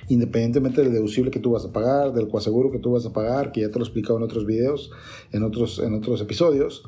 Independientemente 0.09 0.81
del 0.81 0.91
deducible 0.91 1.31
que 1.31 1.39
tú 1.39 1.51
vas 1.51 1.65
a 1.65 1.71
pagar, 1.71 2.13
del 2.13 2.27
coaseguro 2.27 2.71
que 2.71 2.79
tú 2.79 2.91
vas 2.91 3.05
a 3.05 3.13
pagar, 3.13 3.51
que 3.51 3.61
ya 3.61 3.69
te 3.69 3.79
lo 3.79 3.85
he 3.85 3.87
explicado 3.87 4.17
en 4.17 4.23
otros 4.23 4.45
videos, 4.45 4.91
en 5.31 5.43
otros, 5.43 5.79
en 5.79 5.93
otros 5.93 6.19
episodios, 6.21 6.83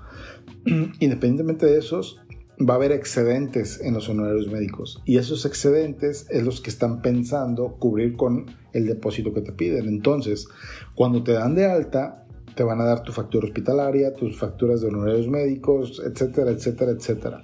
independientemente 1.00 1.66
de 1.66 1.78
esos, 1.78 2.20
va 2.68 2.74
a 2.74 2.78
haber 2.78 2.92
excedentes 2.92 3.80
en 3.82 3.94
los 3.94 4.10
honorarios 4.10 4.48
médicos. 4.48 5.02
Y 5.06 5.18
esos 5.18 5.46
excedentes 5.46 6.28
es 6.30 6.44
los 6.44 6.62
que 6.62 6.70
están 6.70 7.02
pensando 7.02 7.78
cubrir 7.80 8.16
con 8.16 8.46
el 8.74 8.86
depósito 8.88 9.34
que 9.34 9.42
te 9.42 9.52
piden. 9.52 9.88
Entonces, 9.88 10.48
cuando 10.96 11.24
te 11.24 11.34
dan 11.34 11.56
de 11.56 11.66
alta, 11.66 12.26
te 12.56 12.64
van 12.64 12.82
a 12.82 12.86
dar 12.86 13.04
tu 13.04 13.12
factura 13.12 13.46
hospitalaria, 13.46 14.14
tus 14.14 14.38
facturas 14.38 14.82
de 14.82 14.88
honorarios 14.88 15.28
médicos, 15.28 16.02
etcétera, 16.06 16.52
etcétera, 16.52 16.92
etcétera. 16.92 17.44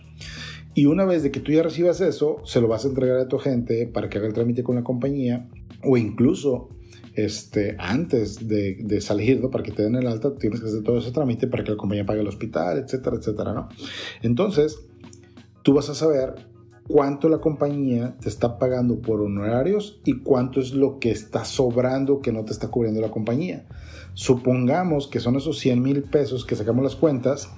Y 0.74 0.86
una 0.86 1.06
vez 1.06 1.24
de 1.24 1.32
que 1.32 1.40
tú 1.40 1.52
ya 1.52 1.63
recibas 1.63 2.02
eso, 2.02 2.38
se 2.46 2.62
lo 2.62 2.68
vas 2.68 2.86
a 2.86 2.90
entregar 2.90 3.18
a 3.18 3.28
tu 3.28 3.38
agente 3.38 3.88
para 3.88 4.10
que 4.10 4.20
haga 4.20 4.28
el 4.28 4.34
trámite 4.34 4.63
con 4.63 4.76
la 4.76 4.84
compañía 4.84 5.48
o 5.84 5.98
incluso 5.98 6.70
este, 7.13 7.76
antes 7.80 8.48
de, 8.48 8.78
de, 8.84 9.02
salir. 9.02 9.42
Para 9.50 9.63
que 9.63 9.72
te 9.72 9.84
den 9.84 9.96
el 9.96 10.08
alta, 10.08 10.36
tienes 10.36 10.62
que 10.62 10.68
hacer 10.68 10.84
todo 10.84 11.00
ese 11.00 11.12
trámite 11.12 11.48
para 11.48 11.63
que 11.63 11.72
la 11.72 11.78
compañía 11.78 12.06
pague 12.06 12.22
el 12.22 12.28
hospital, 12.28 12.78
etcétera, 12.78 13.18
etcétera, 13.18 13.54
¿no? 13.54 13.70
Entonces, 14.22 14.80
tú 15.63 15.74
vas 15.74 15.90
a 15.90 15.96
saber 15.96 16.36
cuánto 16.88 17.28
la 17.28 17.40
compañía 17.40 18.16
te 18.22 18.30
está 18.30 18.58
pagando 18.58 19.02
por 19.02 19.22
honorarios 19.22 20.00
y 20.06 20.20
cuánto 20.20 20.60
es 20.60 20.74
lo 20.74 21.00
que 21.00 21.12
está 21.12 21.44
sobrando 21.44 22.22
que 22.22 22.32
no 22.32 22.46
te 22.46 22.54
está 22.54 22.70
cubriendo 22.70 23.02
la 23.02 23.12
compañía. 23.12 23.66
Supongamos 24.13 25.08
que 25.08 25.20
son 25.20 25.36
esos 25.36 25.60
100 25.60 25.82
mil 25.82 26.04
pesos 26.04 26.46
que 26.46 26.56
sacamos 26.56 26.84
las 26.84 26.96
cuentas. 26.96 27.50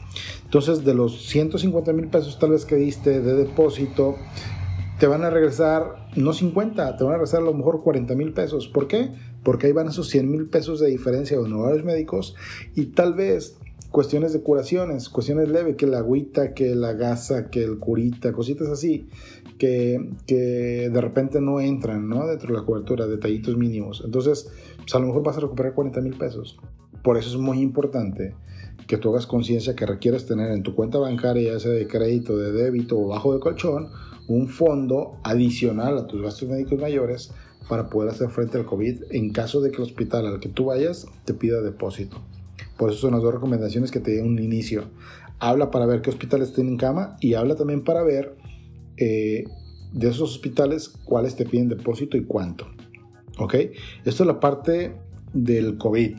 Entonces, 0.43 0.83
de 0.83 0.93
los 0.93 1.27
150 1.27 1.93
mil 1.93 2.07
pesos 2.07 2.39
tal 2.39 2.51
vez 2.51 2.65
que 2.65 2.75
diste 2.75 3.21
de 3.21 3.33
depósito, 3.35 4.15
te 4.99 5.07
van 5.07 5.23
a 5.23 5.29
regresar, 5.29 6.09
no 6.17 6.33
50, 6.33 6.97
te 6.97 7.03
van 7.03 7.13
a 7.13 7.15
regresar 7.15 7.41
a 7.41 7.45
lo 7.45 7.53
mejor 7.53 7.81
40 7.81 8.15
mil 8.15 8.33
pesos. 8.33 8.67
¿Por 8.67 8.87
qué? 8.87 9.11
Porque 9.43 9.67
ahí 9.67 9.73
van 9.73 9.87
esos 9.87 10.09
100 10.09 10.29
mil 10.29 10.47
pesos 10.47 10.81
de 10.81 10.89
diferencia 10.89 11.37
de 11.37 11.43
honorarios 11.43 11.85
médicos 11.85 12.35
y 12.75 12.87
tal 12.87 13.13
vez 13.13 13.57
cuestiones 13.91 14.33
de 14.33 14.41
curaciones, 14.41 15.09
cuestiones 15.09 15.49
leves, 15.49 15.77
que 15.77 15.87
la 15.87 15.99
agüita, 15.99 16.53
que 16.53 16.75
la 16.75 16.93
gasa, 16.93 17.49
que 17.49 17.63
el 17.63 17.79
curita, 17.79 18.33
cositas 18.33 18.67
así, 18.67 19.07
que, 19.57 20.11
que 20.27 20.89
de 20.91 21.01
repente 21.01 21.39
no 21.39 21.61
entran 21.61 22.09
¿no? 22.09 22.27
dentro 22.27 22.53
de 22.53 22.59
la 22.59 22.65
cobertura, 22.65 23.07
detallitos 23.07 23.57
mínimos. 23.57 24.03
Entonces, 24.05 24.51
pues 24.77 24.93
a 24.93 24.99
lo 24.99 25.07
mejor 25.07 25.23
vas 25.23 25.37
a 25.37 25.41
recuperar 25.41 25.73
40 25.73 26.01
mil 26.01 26.17
pesos. 26.17 26.59
Por 27.01 27.17
eso 27.17 27.29
es 27.29 27.37
muy 27.37 27.61
importante 27.61 28.35
que 28.89 28.97
tú 28.97 29.11
hagas 29.11 29.27
conciencia 29.27 29.75
que 29.75 29.85
requieres 29.85 30.25
tener 30.25 30.49
en 30.51 30.63
tu 30.63 30.73
cuenta 30.73 30.97
bancaria, 30.97 31.53
ya 31.53 31.59
sea 31.59 31.69
de 31.69 31.87
crédito, 31.87 32.35
de 32.35 32.51
débito 32.51 32.97
o 32.99 33.07
bajo 33.07 33.35
de 33.35 33.39
colchón, 33.39 33.89
un 34.27 34.47
fondo 34.47 35.19
adicional 35.23 35.95
a 35.99 36.07
tus 36.07 36.23
gastos 36.23 36.49
médicos 36.49 36.79
mayores 36.79 37.31
para 37.69 37.87
poder 37.87 38.09
hacer 38.09 38.29
frente 38.29 38.57
al 38.57 38.65
COVID 38.65 39.03
en 39.11 39.31
caso 39.31 39.61
de 39.61 39.69
que 39.69 39.77
el 39.77 39.83
hospital 39.83 40.25
al 40.25 40.39
que 40.39 40.49
tú 40.49 40.65
vayas 40.65 41.05
te 41.23 41.35
pida 41.35 41.61
depósito. 41.61 42.19
Por 42.77 42.89
eso 42.89 43.01
son 43.01 43.11
las 43.11 43.21
dos 43.21 43.31
recomendaciones 43.31 43.91
que 43.91 43.99
te 43.99 44.09
di 44.09 44.21
un 44.21 44.39
inicio. 44.39 44.85
Habla 45.37 45.69
para 45.69 45.85
ver 45.85 46.01
qué 46.01 46.09
hospitales 46.09 46.51
tienen 46.53 46.75
cama 46.75 47.15
y 47.21 47.35
habla 47.35 47.55
también 47.55 47.83
para 47.83 48.01
ver 48.01 48.37
eh, 48.97 49.43
de 49.93 50.07
esos 50.09 50.31
hospitales 50.31 50.89
cuáles 51.05 51.35
te 51.35 51.45
piden 51.45 51.69
depósito 51.69 52.17
y 52.17 52.23
cuánto. 52.23 52.65
¿Ok? 53.37 53.53
Esto 54.03 54.23
es 54.23 54.27
la 54.27 54.39
parte 54.39 54.95
del 55.31 55.77
COVID. 55.77 56.15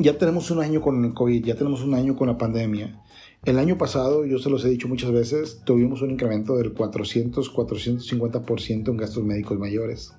Ya 0.00 0.16
tenemos 0.16 0.50
un 0.50 0.60
año 0.60 0.80
con 0.80 1.04
el 1.04 1.12
COVID, 1.12 1.44
ya 1.44 1.56
tenemos 1.56 1.82
un 1.82 1.92
año 1.92 2.16
con 2.16 2.28
la 2.28 2.38
pandemia. 2.38 3.02
El 3.44 3.58
año 3.58 3.76
pasado, 3.76 4.24
yo 4.24 4.38
se 4.38 4.48
los 4.48 4.64
he 4.64 4.70
dicho 4.70 4.88
muchas 4.88 5.12
veces, 5.12 5.60
tuvimos 5.66 6.00
un 6.00 6.12
incremento 6.12 6.56
del 6.56 6.74
400-450% 6.74 8.88
en 8.88 8.96
gastos 8.96 9.22
médicos 9.22 9.58
mayores. 9.58 10.14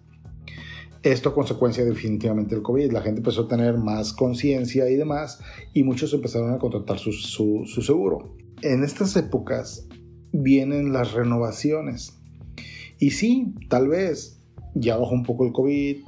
Esto 1.02 1.30
a 1.30 1.34
consecuencia 1.34 1.84
definitivamente 1.84 2.54
del 2.54 2.64
COVID. 2.64 2.92
La 2.92 3.02
gente 3.02 3.22
empezó 3.22 3.46
a 3.46 3.48
tener 3.48 3.80
más 3.80 4.14
conciencia 4.14 4.88
y 4.88 4.98
demás 4.98 5.40
y 5.74 5.82
muchos 5.82 6.14
empezaron 6.14 6.54
a 6.54 6.60
contratar 6.60 7.00
su, 7.00 7.12
su, 7.12 7.66
seguro. 7.82 8.38
En 8.62 8.84
estas 8.84 9.16
épocas 9.16 9.88
vienen 10.32 10.94
las 10.94 11.14
renovaciones. 11.14 12.20
Y 13.00 13.10
sí, 13.10 13.56
tal 13.68 13.88
vez 13.88 14.44
ya 14.76 14.98
bajó 14.98 15.16
un 15.16 15.24
poco 15.24 15.44
el 15.44 15.54
COVID, 15.54 16.04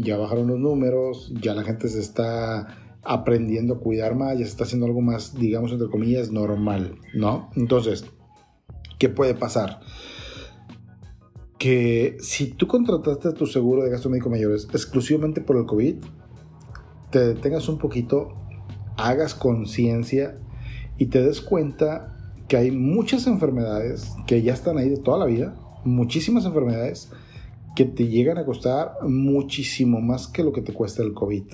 ya 0.00 0.16
bajaron 0.16 0.46
los 0.46 0.60
números, 0.60 1.34
ya 1.42 1.54
la 1.54 1.64
gente 1.64 1.88
se 1.88 1.98
está 1.98 2.85
aprendiendo 3.06 3.74
a 3.74 3.80
cuidar 3.80 4.14
más, 4.14 4.38
ya 4.38 4.44
se 4.44 4.50
está 4.50 4.64
haciendo 4.64 4.86
algo 4.86 5.00
más, 5.00 5.38
digamos, 5.38 5.72
entre 5.72 5.88
comillas, 5.88 6.30
normal, 6.30 6.96
¿no? 7.14 7.50
Entonces, 7.56 8.04
¿qué 8.98 9.08
puede 9.08 9.34
pasar? 9.34 9.80
Que 11.58 12.16
si 12.20 12.48
tú 12.48 12.66
contrataste 12.66 13.32
tu 13.32 13.46
seguro 13.46 13.82
de 13.82 13.90
gastos 13.90 14.10
médicos 14.10 14.30
mayores 14.30 14.68
exclusivamente 14.72 15.40
por 15.40 15.56
el 15.56 15.66
COVID, 15.66 15.96
te 17.10 17.18
detengas 17.20 17.68
un 17.68 17.78
poquito, 17.78 18.34
hagas 18.96 19.34
conciencia 19.34 20.38
y 20.98 21.06
te 21.06 21.22
des 21.22 21.40
cuenta 21.40 22.16
que 22.48 22.56
hay 22.56 22.70
muchas 22.70 23.26
enfermedades 23.26 24.12
que 24.26 24.42
ya 24.42 24.52
están 24.52 24.78
ahí 24.78 24.88
de 24.88 24.98
toda 24.98 25.18
la 25.18 25.26
vida, 25.26 25.54
muchísimas 25.84 26.44
enfermedades 26.44 27.10
que 27.74 27.84
te 27.84 28.08
llegan 28.08 28.38
a 28.38 28.44
costar 28.44 28.92
muchísimo 29.02 30.00
más 30.00 30.28
que 30.28 30.42
lo 30.42 30.52
que 30.52 30.62
te 30.62 30.72
cuesta 30.72 31.02
el 31.02 31.12
COVID. 31.12 31.44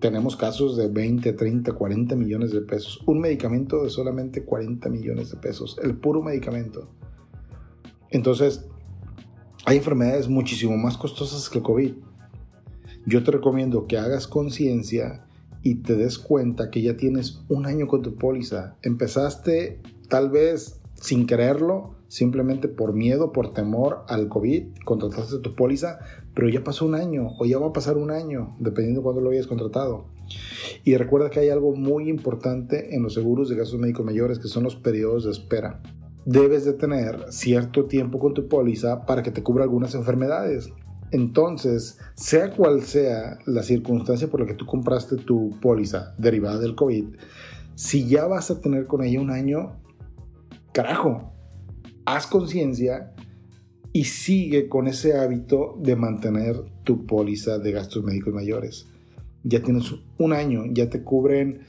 Tenemos 0.00 0.36
casos 0.36 0.76
de 0.76 0.88
20, 0.88 1.32
30, 1.32 1.72
40 1.72 2.14
millones 2.14 2.52
de 2.52 2.60
pesos. 2.60 3.00
Un 3.06 3.20
medicamento 3.20 3.82
de 3.82 3.90
solamente 3.90 4.44
40 4.44 4.88
millones 4.88 5.30
de 5.30 5.36
pesos. 5.36 5.76
El 5.82 5.96
puro 5.96 6.22
medicamento. 6.22 6.88
Entonces, 8.10 8.66
hay 9.64 9.78
enfermedades 9.78 10.28
muchísimo 10.28 10.76
más 10.76 10.96
costosas 10.96 11.48
que 11.50 11.58
el 11.58 11.64
COVID. 11.64 11.92
Yo 13.06 13.24
te 13.24 13.30
recomiendo 13.32 13.86
que 13.86 13.98
hagas 13.98 14.26
conciencia 14.26 15.26
y 15.62 15.76
te 15.76 15.96
des 15.96 16.18
cuenta 16.18 16.70
que 16.70 16.80
ya 16.82 16.96
tienes 16.96 17.42
un 17.48 17.66
año 17.66 17.86
con 17.86 18.02
tu 18.02 18.14
póliza. 18.14 18.76
Empezaste 18.82 19.80
tal 20.08 20.30
vez 20.30 20.80
sin 20.94 21.26
quererlo, 21.26 21.97
simplemente 22.08 22.68
por 22.68 22.94
miedo, 22.94 23.32
por 23.32 23.52
temor 23.52 24.04
al 24.08 24.28
COVID, 24.28 24.78
contrataste 24.84 25.38
tu 25.38 25.54
póliza, 25.54 26.00
pero 26.34 26.48
ya 26.48 26.64
pasó 26.64 26.86
un 26.86 26.94
año 26.94 27.28
o 27.38 27.44
ya 27.44 27.58
va 27.58 27.68
a 27.68 27.72
pasar 27.72 27.96
un 27.96 28.10
año, 28.10 28.56
dependiendo 28.58 29.00
de 29.00 29.04
cuándo 29.04 29.20
lo 29.20 29.30
hayas 29.30 29.46
contratado. 29.46 30.06
Y 30.84 30.96
recuerda 30.96 31.30
que 31.30 31.40
hay 31.40 31.50
algo 31.50 31.74
muy 31.74 32.08
importante 32.08 32.94
en 32.94 33.02
los 33.02 33.14
seguros 33.14 33.48
de 33.48 33.56
gastos 33.56 33.78
médicos 33.78 34.04
mayores, 34.04 34.38
que 34.38 34.48
son 34.48 34.64
los 34.64 34.76
periodos 34.76 35.24
de 35.24 35.30
espera. 35.30 35.82
Debes 36.24 36.64
de 36.64 36.74
tener 36.74 37.26
cierto 37.30 37.86
tiempo 37.86 38.18
con 38.18 38.34
tu 38.34 38.48
póliza 38.48 39.06
para 39.06 39.22
que 39.22 39.30
te 39.30 39.42
cubra 39.42 39.64
algunas 39.64 39.94
enfermedades. 39.94 40.70
Entonces, 41.10 41.98
sea 42.14 42.50
cual 42.50 42.82
sea 42.82 43.38
la 43.46 43.62
circunstancia 43.62 44.28
por 44.28 44.40
la 44.40 44.46
que 44.46 44.54
tú 44.54 44.66
compraste 44.66 45.16
tu 45.16 45.58
póliza 45.60 46.14
derivada 46.18 46.58
del 46.58 46.74
COVID, 46.74 47.06
si 47.74 48.06
ya 48.06 48.26
vas 48.26 48.50
a 48.50 48.60
tener 48.60 48.86
con 48.86 49.02
ella 49.02 49.20
un 49.20 49.30
año, 49.30 49.80
carajo, 50.72 51.32
haz 52.08 52.26
conciencia 52.26 53.12
y 53.92 54.04
sigue 54.04 54.68
con 54.68 54.86
ese 54.88 55.18
hábito 55.18 55.76
de 55.78 55.94
mantener 55.94 56.56
tu 56.84 57.04
póliza 57.04 57.58
de 57.58 57.72
gastos 57.72 58.02
médicos 58.02 58.32
mayores. 58.32 58.86
Ya 59.44 59.62
tienes 59.62 59.94
un 60.16 60.32
año, 60.32 60.64
ya 60.72 60.88
te 60.88 61.02
cubren 61.02 61.60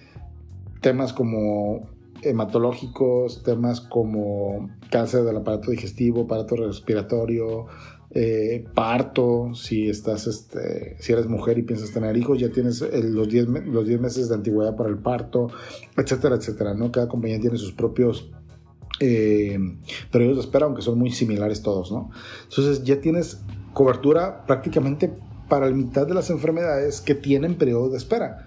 temas 0.82 1.12
como 1.12 1.90
hematológicos, 2.22 3.44
temas 3.44 3.82
como 3.82 4.70
cáncer 4.90 5.24
del 5.24 5.38
aparato 5.38 5.72
digestivo, 5.72 6.22
aparato 6.22 6.56
respiratorio, 6.56 7.68
eh, 8.12 8.66
parto, 8.74 9.54
si 9.54 9.90
estás, 9.90 10.26
este, 10.26 10.96
si 11.00 11.12
eres 11.14 11.28
mujer 11.28 11.58
y 11.58 11.64
piensas 11.64 11.92
tener 11.92 12.16
hijos, 12.16 12.40
ya 12.40 12.50
tienes 12.50 12.82
los 12.82 13.28
10 13.28 13.48
los 13.68 13.86
meses 14.00 14.30
de 14.30 14.36
antigüedad 14.36 14.76
para 14.76 14.90
el 14.90 14.98
parto, 14.98 15.50
etcétera, 15.98 16.36
etcétera, 16.36 16.74
¿no? 16.74 16.92
Cada 16.92 17.10
compañía 17.10 17.40
tiene 17.40 17.58
sus 17.58 17.74
propios 17.74 18.32
eh, 19.00 19.58
periodos 20.12 20.38
de 20.38 20.42
espera, 20.42 20.66
aunque 20.66 20.82
son 20.82 20.98
muy 20.98 21.12
similares 21.12 21.62
todos, 21.62 21.92
¿no? 21.92 22.10
Entonces 22.50 22.84
ya 22.84 23.00
tienes 23.02 23.42
cobertura 23.74 24.46
prácticamente 24.46 25.12
para 25.48 25.68
la 25.68 25.76
mitad 25.76 26.08
de 26.08 26.14
las 26.14 26.30
enfermedades 26.30 27.02
que 27.02 27.16
tienen 27.16 27.56
periodos 27.56 27.92
de 27.92 27.98
espera. 27.98 28.46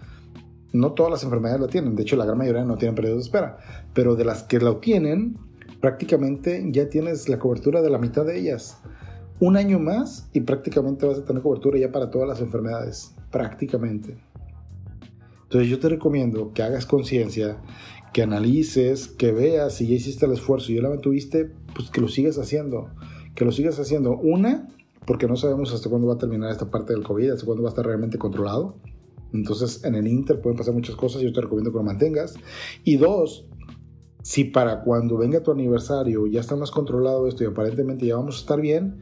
No 0.72 0.92
todas 0.92 1.12
las 1.12 1.24
enfermedades 1.24 1.60
lo 1.60 1.68
tienen, 1.68 1.96
de 1.96 2.02
hecho 2.02 2.16
la 2.16 2.24
gran 2.24 2.38
mayoría 2.38 2.64
no 2.64 2.76
tienen 2.76 2.94
periodos 2.94 3.18
de 3.18 3.24
espera, 3.24 3.58
pero 3.92 4.14
de 4.14 4.24
las 4.24 4.42
que 4.44 4.58
lo 4.58 4.78
tienen, 4.78 5.36
prácticamente 5.80 6.64
ya 6.70 6.88
tienes 6.88 7.28
la 7.28 7.38
cobertura 7.38 7.82
de 7.82 7.90
la 7.90 7.98
mitad 7.98 8.24
de 8.24 8.38
ellas. 8.38 8.78
Un 9.40 9.56
año 9.56 9.78
más 9.78 10.28
y 10.32 10.40
prácticamente 10.40 11.04
vas 11.04 11.18
a 11.18 11.24
tener 11.24 11.42
cobertura 11.42 11.78
ya 11.78 11.90
para 11.90 12.10
todas 12.10 12.28
las 12.28 12.40
enfermedades, 12.40 13.14
prácticamente. 13.30 14.16
Entonces 15.42 15.68
yo 15.68 15.78
te 15.78 15.90
recomiendo 15.90 16.52
que 16.54 16.62
hagas 16.62 16.86
conciencia, 16.86 17.58
que 18.12 18.22
analices, 18.22 19.08
que 19.08 19.32
veas 19.32 19.74
si 19.74 19.86
ya 19.86 19.94
hiciste 19.94 20.26
el 20.26 20.32
esfuerzo 20.32 20.70
y 20.70 20.76
ya 20.76 20.82
la 20.82 20.90
mantuviste, 20.90 21.50
pues 21.74 21.90
que 21.90 22.00
lo 22.00 22.08
sigas 22.08 22.38
haciendo. 22.38 22.90
Que 23.34 23.44
lo 23.44 23.52
sigas 23.52 23.78
haciendo. 23.78 24.16
Una, 24.18 24.68
porque 25.06 25.26
no 25.26 25.36
sabemos 25.36 25.72
hasta 25.72 25.88
cuándo 25.88 26.08
va 26.08 26.14
a 26.14 26.18
terminar 26.18 26.50
esta 26.50 26.70
parte 26.70 26.92
del 26.92 27.02
COVID, 27.02 27.30
hasta 27.30 27.46
cuándo 27.46 27.62
va 27.62 27.70
a 27.70 27.72
estar 27.72 27.86
realmente 27.86 28.18
controlado. 28.18 28.76
Entonces, 29.32 29.82
en 29.84 29.94
el 29.94 30.06
Inter 30.06 30.40
pueden 30.40 30.58
pasar 30.58 30.74
muchas 30.74 30.94
cosas, 30.94 31.22
yo 31.22 31.32
te 31.32 31.40
recomiendo 31.40 31.72
que 31.72 31.78
lo 31.78 31.84
mantengas. 31.84 32.34
Y 32.84 32.96
dos, 32.96 33.46
si 34.22 34.44
para 34.44 34.82
cuando 34.82 35.16
venga 35.16 35.42
tu 35.42 35.50
aniversario 35.50 36.26
ya 36.26 36.40
está 36.40 36.54
más 36.54 36.70
controlado 36.70 37.26
esto 37.26 37.42
y 37.42 37.46
aparentemente 37.46 38.06
ya 38.06 38.16
vamos 38.16 38.36
a 38.36 38.40
estar 38.40 38.60
bien, 38.60 39.00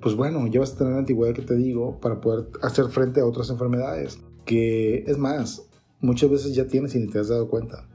pues 0.00 0.14
bueno, 0.14 0.46
ya 0.46 0.60
vas 0.60 0.74
a 0.74 0.78
tener 0.78 0.92
la 0.94 1.00
antigüedad 1.00 1.34
que 1.34 1.42
te 1.42 1.56
digo 1.56 2.00
para 2.00 2.20
poder 2.20 2.48
hacer 2.62 2.86
frente 2.86 3.20
a 3.20 3.26
otras 3.26 3.50
enfermedades. 3.50 4.20
Que 4.44 5.04
es 5.06 5.18
más, 5.18 5.68
muchas 6.02 6.30
veces 6.30 6.54
ya 6.54 6.66
tienes 6.66 6.94
y 6.94 6.98
ni 6.98 7.06
te 7.06 7.18
has 7.18 7.28
dado 7.28 7.48
cuenta. 7.48 7.88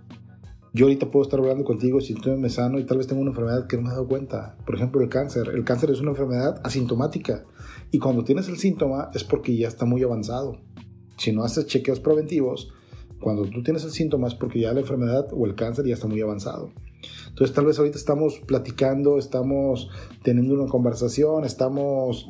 Yo 0.73 0.85
ahorita 0.85 1.11
puedo 1.11 1.23
estar 1.23 1.39
hablando 1.39 1.63
contigo, 1.63 2.01
sintiéndome 2.01 2.49
sano 2.49 2.79
y 2.79 2.85
tal 2.85 2.97
vez 2.97 3.07
tengo 3.07 3.21
una 3.21 3.31
enfermedad 3.31 3.67
que 3.67 3.77
no 3.77 3.83
me 3.83 3.89
he 3.89 3.91
dado 3.91 4.07
cuenta. 4.07 4.57
Por 4.65 4.75
ejemplo, 4.75 5.01
el 5.01 5.09
cáncer. 5.09 5.49
El 5.49 5.63
cáncer 5.63 5.91
es 5.91 6.01
una 6.01 6.11
enfermedad 6.11 6.61
asintomática 6.63 7.45
y 7.91 7.99
cuando 7.99 8.23
tienes 8.23 8.47
el 8.47 8.57
síntoma 8.57 9.09
es 9.13 9.23
porque 9.23 9.55
ya 9.55 9.67
está 9.67 9.85
muy 9.85 10.03
avanzado. 10.03 10.57
Si 11.17 11.31
no 11.31 11.43
haces 11.43 11.65
chequeos 11.65 11.99
preventivos, 11.99 12.71
cuando 13.19 13.49
tú 13.49 13.63
tienes 13.63 13.83
el 13.85 13.91
síntoma 13.91 14.27
es 14.27 14.35
porque 14.35 14.59
ya 14.59 14.73
la 14.73 14.81
enfermedad 14.81 15.27
o 15.31 15.45
el 15.45 15.55
cáncer 15.55 15.85
ya 15.85 15.95
está 15.95 16.07
muy 16.07 16.21
avanzado. 16.21 16.71
Entonces 17.29 17.55
tal 17.55 17.65
vez 17.65 17.79
ahorita 17.79 17.97
estamos 17.97 18.39
platicando, 18.45 19.17
estamos 19.17 19.89
teniendo 20.23 20.53
una 20.53 20.69
conversación, 20.69 21.43
estamos 21.43 22.29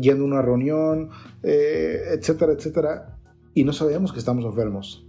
yendo 0.00 0.24
a 0.24 0.26
una 0.26 0.42
reunión, 0.42 1.10
eh, 1.42 1.98
etcétera, 2.12 2.52
etcétera, 2.52 3.18
y 3.54 3.64
no 3.64 3.72
sabemos 3.72 4.12
que 4.12 4.18
estamos 4.18 4.44
enfermos. 4.44 5.04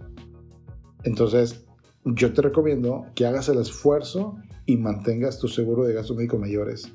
Entonces, 1.04 1.64
yo 2.04 2.32
te 2.32 2.42
recomiendo 2.42 3.06
que 3.14 3.26
hagas 3.26 3.48
el 3.48 3.58
esfuerzo 3.58 4.36
y 4.66 4.76
mantengas 4.76 5.38
tu 5.38 5.48
seguro 5.48 5.84
de 5.84 5.94
gastos 5.94 6.16
médicos 6.16 6.40
mayores 6.40 6.90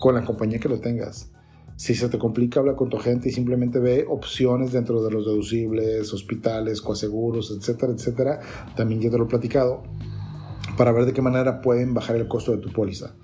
con 0.00 0.14
la 0.14 0.24
compañía 0.24 0.58
que 0.58 0.68
lo 0.68 0.80
tengas. 0.80 1.30
Si 1.76 1.94
se 1.94 2.08
te 2.08 2.18
complica, 2.18 2.60
habla 2.60 2.76
con 2.76 2.88
tu 2.88 2.98
agente 2.98 3.28
y 3.28 3.32
simplemente 3.32 3.80
ve 3.80 4.06
opciones 4.08 4.72
dentro 4.72 5.02
de 5.02 5.10
los 5.10 5.26
deducibles, 5.26 6.12
hospitales, 6.12 6.80
coaseguros, 6.80 7.50
etcétera, 7.50 7.92
etcétera. 7.92 8.40
También 8.76 9.00
ya 9.00 9.10
te 9.10 9.18
lo 9.18 9.24
he 9.24 9.28
platicado 9.28 9.82
para 10.76 10.92
ver 10.92 11.04
de 11.04 11.12
qué 11.12 11.22
manera 11.22 11.60
pueden 11.60 11.92
bajar 11.92 12.16
el 12.16 12.28
costo 12.28 12.52
de 12.52 12.58
tu 12.58 12.72
póliza. 12.72 13.16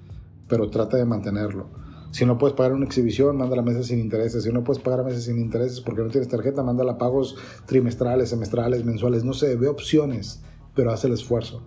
Pero 0.49 0.69
trata 0.69 0.97
de 0.97 1.05
mantenerlo. 1.05 1.71
Si 2.11 2.27
no 2.27 2.39
puedes 2.39 2.57
pagar 2.57 2.73
una 2.73 2.87
exhibición, 2.87 3.37
manda 3.37 3.55
la 3.55 3.63
mesa 3.63 3.83
sin 3.85 4.01
intereses. 4.01 4.43
Si 4.43 4.53
no 4.53 4.65
puedes 4.65 4.83
pagar 4.83 5.05
meses 5.05 5.25
sin 5.25 5.39
intereses 5.39 5.81
porque 5.81 6.03
no 6.03 6.09
tienes 6.09 6.29
tarjeta, 6.29 6.63
manda 6.63 6.91
a 6.91 6.99
pagos 6.99 7.37
trimestrales, 7.67 8.31
semestrales, 8.31 8.85
mensuales. 8.85 9.25
No 9.25 9.33
sé, 9.33 9.55
ve 9.57 9.69
opciones, 9.69 10.43
pero 10.75 10.91
haz 10.91 11.05
el 11.05 11.13
esfuerzo. 11.13 11.63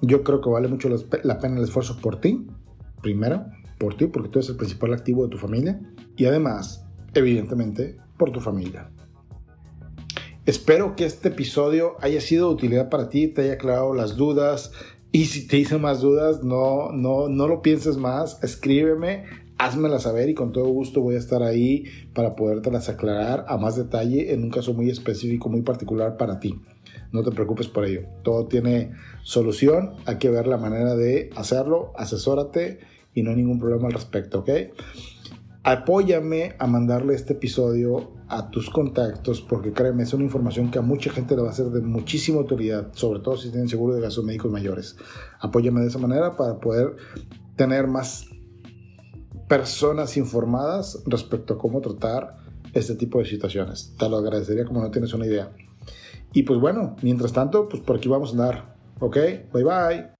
Yo 0.00 0.22
creo 0.22 0.40
que 0.40 0.48
vale 0.48 0.68
mucho 0.68 0.88
la 0.88 1.38
pena 1.38 1.56
el 1.56 1.64
esfuerzo 1.64 1.98
por 2.00 2.20
ti, 2.20 2.46
primero, 3.02 3.46
por 3.78 3.96
ti, 3.96 4.06
porque 4.06 4.28
tú 4.28 4.38
eres 4.38 4.50
el 4.50 4.56
principal 4.56 4.94
activo 4.94 5.24
de 5.24 5.30
tu 5.30 5.38
familia. 5.38 5.80
Y 6.16 6.26
además, 6.26 6.86
evidentemente, 7.14 7.96
por 8.16 8.30
tu 8.30 8.40
familia. 8.40 8.90
Espero 10.46 10.94
que 10.94 11.04
este 11.04 11.28
episodio 11.28 11.96
haya 12.00 12.20
sido 12.20 12.48
de 12.48 12.54
utilidad 12.54 12.88
para 12.88 13.08
ti, 13.08 13.28
te 13.28 13.42
haya 13.42 13.54
aclarado 13.54 13.92
las 13.94 14.16
dudas. 14.16 14.70
Y 15.10 15.26
si 15.26 15.46
te 15.48 15.58
hice 15.58 15.76
más 15.78 16.00
dudas, 16.00 16.44
no, 16.44 16.92
no, 16.92 17.28
no 17.28 17.48
lo 17.48 17.62
pienses 17.62 17.96
más. 17.96 18.42
Escríbeme 18.44 19.24
házmela 19.58 19.98
saber 19.98 20.28
y 20.28 20.34
con 20.34 20.52
todo 20.52 20.68
gusto 20.68 21.00
voy 21.00 21.16
a 21.16 21.18
estar 21.18 21.42
ahí 21.42 21.84
para 22.14 22.36
podértelas 22.36 22.88
aclarar 22.88 23.44
a 23.48 23.58
más 23.58 23.76
detalle 23.76 24.32
en 24.32 24.44
un 24.44 24.50
caso 24.50 24.72
muy 24.72 24.88
específico, 24.88 25.48
muy 25.48 25.62
particular 25.62 26.16
para 26.16 26.38
ti. 26.40 26.60
No 27.12 27.22
te 27.22 27.32
preocupes 27.32 27.68
por 27.68 27.84
ello. 27.84 28.02
Todo 28.22 28.46
tiene 28.46 28.92
solución. 29.22 29.94
Hay 30.06 30.16
que 30.16 30.30
ver 30.30 30.46
la 30.46 30.58
manera 30.58 30.94
de 30.94 31.30
hacerlo. 31.36 31.92
Asesórate 31.96 32.78
y 33.14 33.22
no 33.22 33.30
hay 33.30 33.36
ningún 33.36 33.58
problema 33.58 33.88
al 33.88 33.94
respecto, 33.94 34.40
¿ok? 34.40 34.50
Apóyame 35.64 36.54
a 36.58 36.66
mandarle 36.66 37.14
este 37.14 37.32
episodio 37.32 38.12
a 38.28 38.50
tus 38.50 38.70
contactos 38.70 39.40
porque 39.40 39.72
créeme, 39.72 40.04
es 40.04 40.14
una 40.14 40.24
información 40.24 40.70
que 40.70 40.78
a 40.78 40.82
mucha 40.82 41.10
gente 41.10 41.34
le 41.34 41.42
va 41.42 41.50
a 41.50 41.52
ser 41.52 41.66
de 41.66 41.80
muchísima 41.80 42.40
utilidad, 42.40 42.92
sobre 42.92 43.20
todo 43.20 43.36
si 43.36 43.50
tienen 43.50 43.68
seguro 43.68 43.94
de 43.94 44.00
gastos 44.00 44.24
médicos 44.24 44.52
mayores. 44.52 44.96
Apóyame 45.40 45.80
de 45.80 45.88
esa 45.88 45.98
manera 45.98 46.36
para 46.36 46.58
poder 46.60 46.96
tener 47.56 47.86
más 47.86 48.28
personas 49.48 50.16
informadas 50.16 51.02
respecto 51.06 51.54
a 51.54 51.58
cómo 51.58 51.80
tratar 51.80 52.36
este 52.74 52.94
tipo 52.94 53.18
de 53.18 53.24
situaciones. 53.24 53.94
Te 53.98 54.08
lo 54.08 54.18
agradecería 54.18 54.64
como 54.64 54.82
no 54.82 54.90
tienes 54.90 55.12
una 55.14 55.26
idea. 55.26 55.50
Y 56.32 56.42
pues 56.42 56.60
bueno, 56.60 56.96
mientras 57.02 57.32
tanto, 57.32 57.68
pues 57.68 57.82
por 57.82 57.96
aquí 57.96 58.08
vamos 58.08 58.30
a 58.30 58.32
andar. 58.32 58.76
¿Ok? 59.00 59.16
Bye 59.52 59.64
bye. 59.64 60.10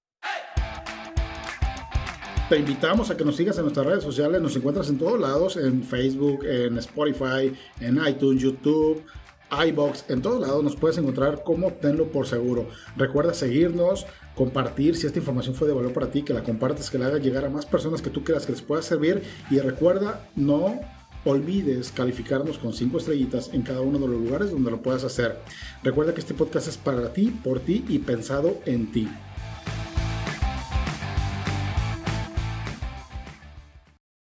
Te 2.49 2.57
invitamos 2.57 3.11
a 3.11 3.15
que 3.15 3.23
nos 3.23 3.35
sigas 3.35 3.57
en 3.57 3.65
nuestras 3.65 3.85
redes 3.85 4.03
sociales. 4.03 4.41
Nos 4.41 4.55
encuentras 4.55 4.89
en 4.89 4.97
todos 4.97 5.19
lados, 5.19 5.55
en 5.55 5.83
Facebook, 5.83 6.43
en 6.45 6.79
Spotify, 6.79 7.53
en 7.79 7.99
iTunes, 8.07 8.41
YouTube. 8.41 9.03
iBox, 9.51 10.05
en 10.09 10.21
todos 10.21 10.41
lados 10.41 10.63
nos 10.63 10.75
puedes 10.75 10.97
encontrar 10.97 11.43
como 11.43 11.73
Tenlo 11.73 12.11
por 12.11 12.27
Seguro. 12.27 12.67
Recuerda 12.95 13.33
seguirnos, 13.33 14.05
compartir 14.35 14.95
si 14.95 15.07
esta 15.07 15.19
información 15.19 15.55
fue 15.55 15.67
de 15.67 15.73
valor 15.73 15.93
para 15.93 16.11
ti, 16.11 16.23
que 16.23 16.33
la 16.33 16.43
compartas, 16.43 16.89
que 16.89 16.97
la 16.97 17.07
hagas 17.07 17.21
llegar 17.21 17.45
a 17.45 17.49
más 17.49 17.65
personas 17.65 18.01
que 18.01 18.09
tú 18.09 18.23
creas 18.23 18.45
que 18.45 18.51
les 18.51 18.61
pueda 18.61 18.81
servir 18.81 19.23
y 19.49 19.59
recuerda 19.59 20.29
no 20.35 20.79
olvides 21.25 21.91
calificarnos 21.91 22.57
con 22.57 22.73
5 22.73 22.97
estrellitas 22.97 23.49
en 23.53 23.61
cada 23.61 23.81
uno 23.81 23.99
de 23.99 24.07
los 24.07 24.21
lugares 24.21 24.51
donde 24.51 24.71
lo 24.71 24.81
puedas 24.81 25.03
hacer. 25.03 25.39
Recuerda 25.83 26.13
que 26.13 26.21
este 26.21 26.33
podcast 26.33 26.67
es 26.67 26.77
para 26.77 27.11
ti, 27.11 27.31
por 27.43 27.59
ti 27.59 27.85
y 27.89 27.99
pensado 27.99 28.57
en 28.65 28.91
ti. 28.91 29.09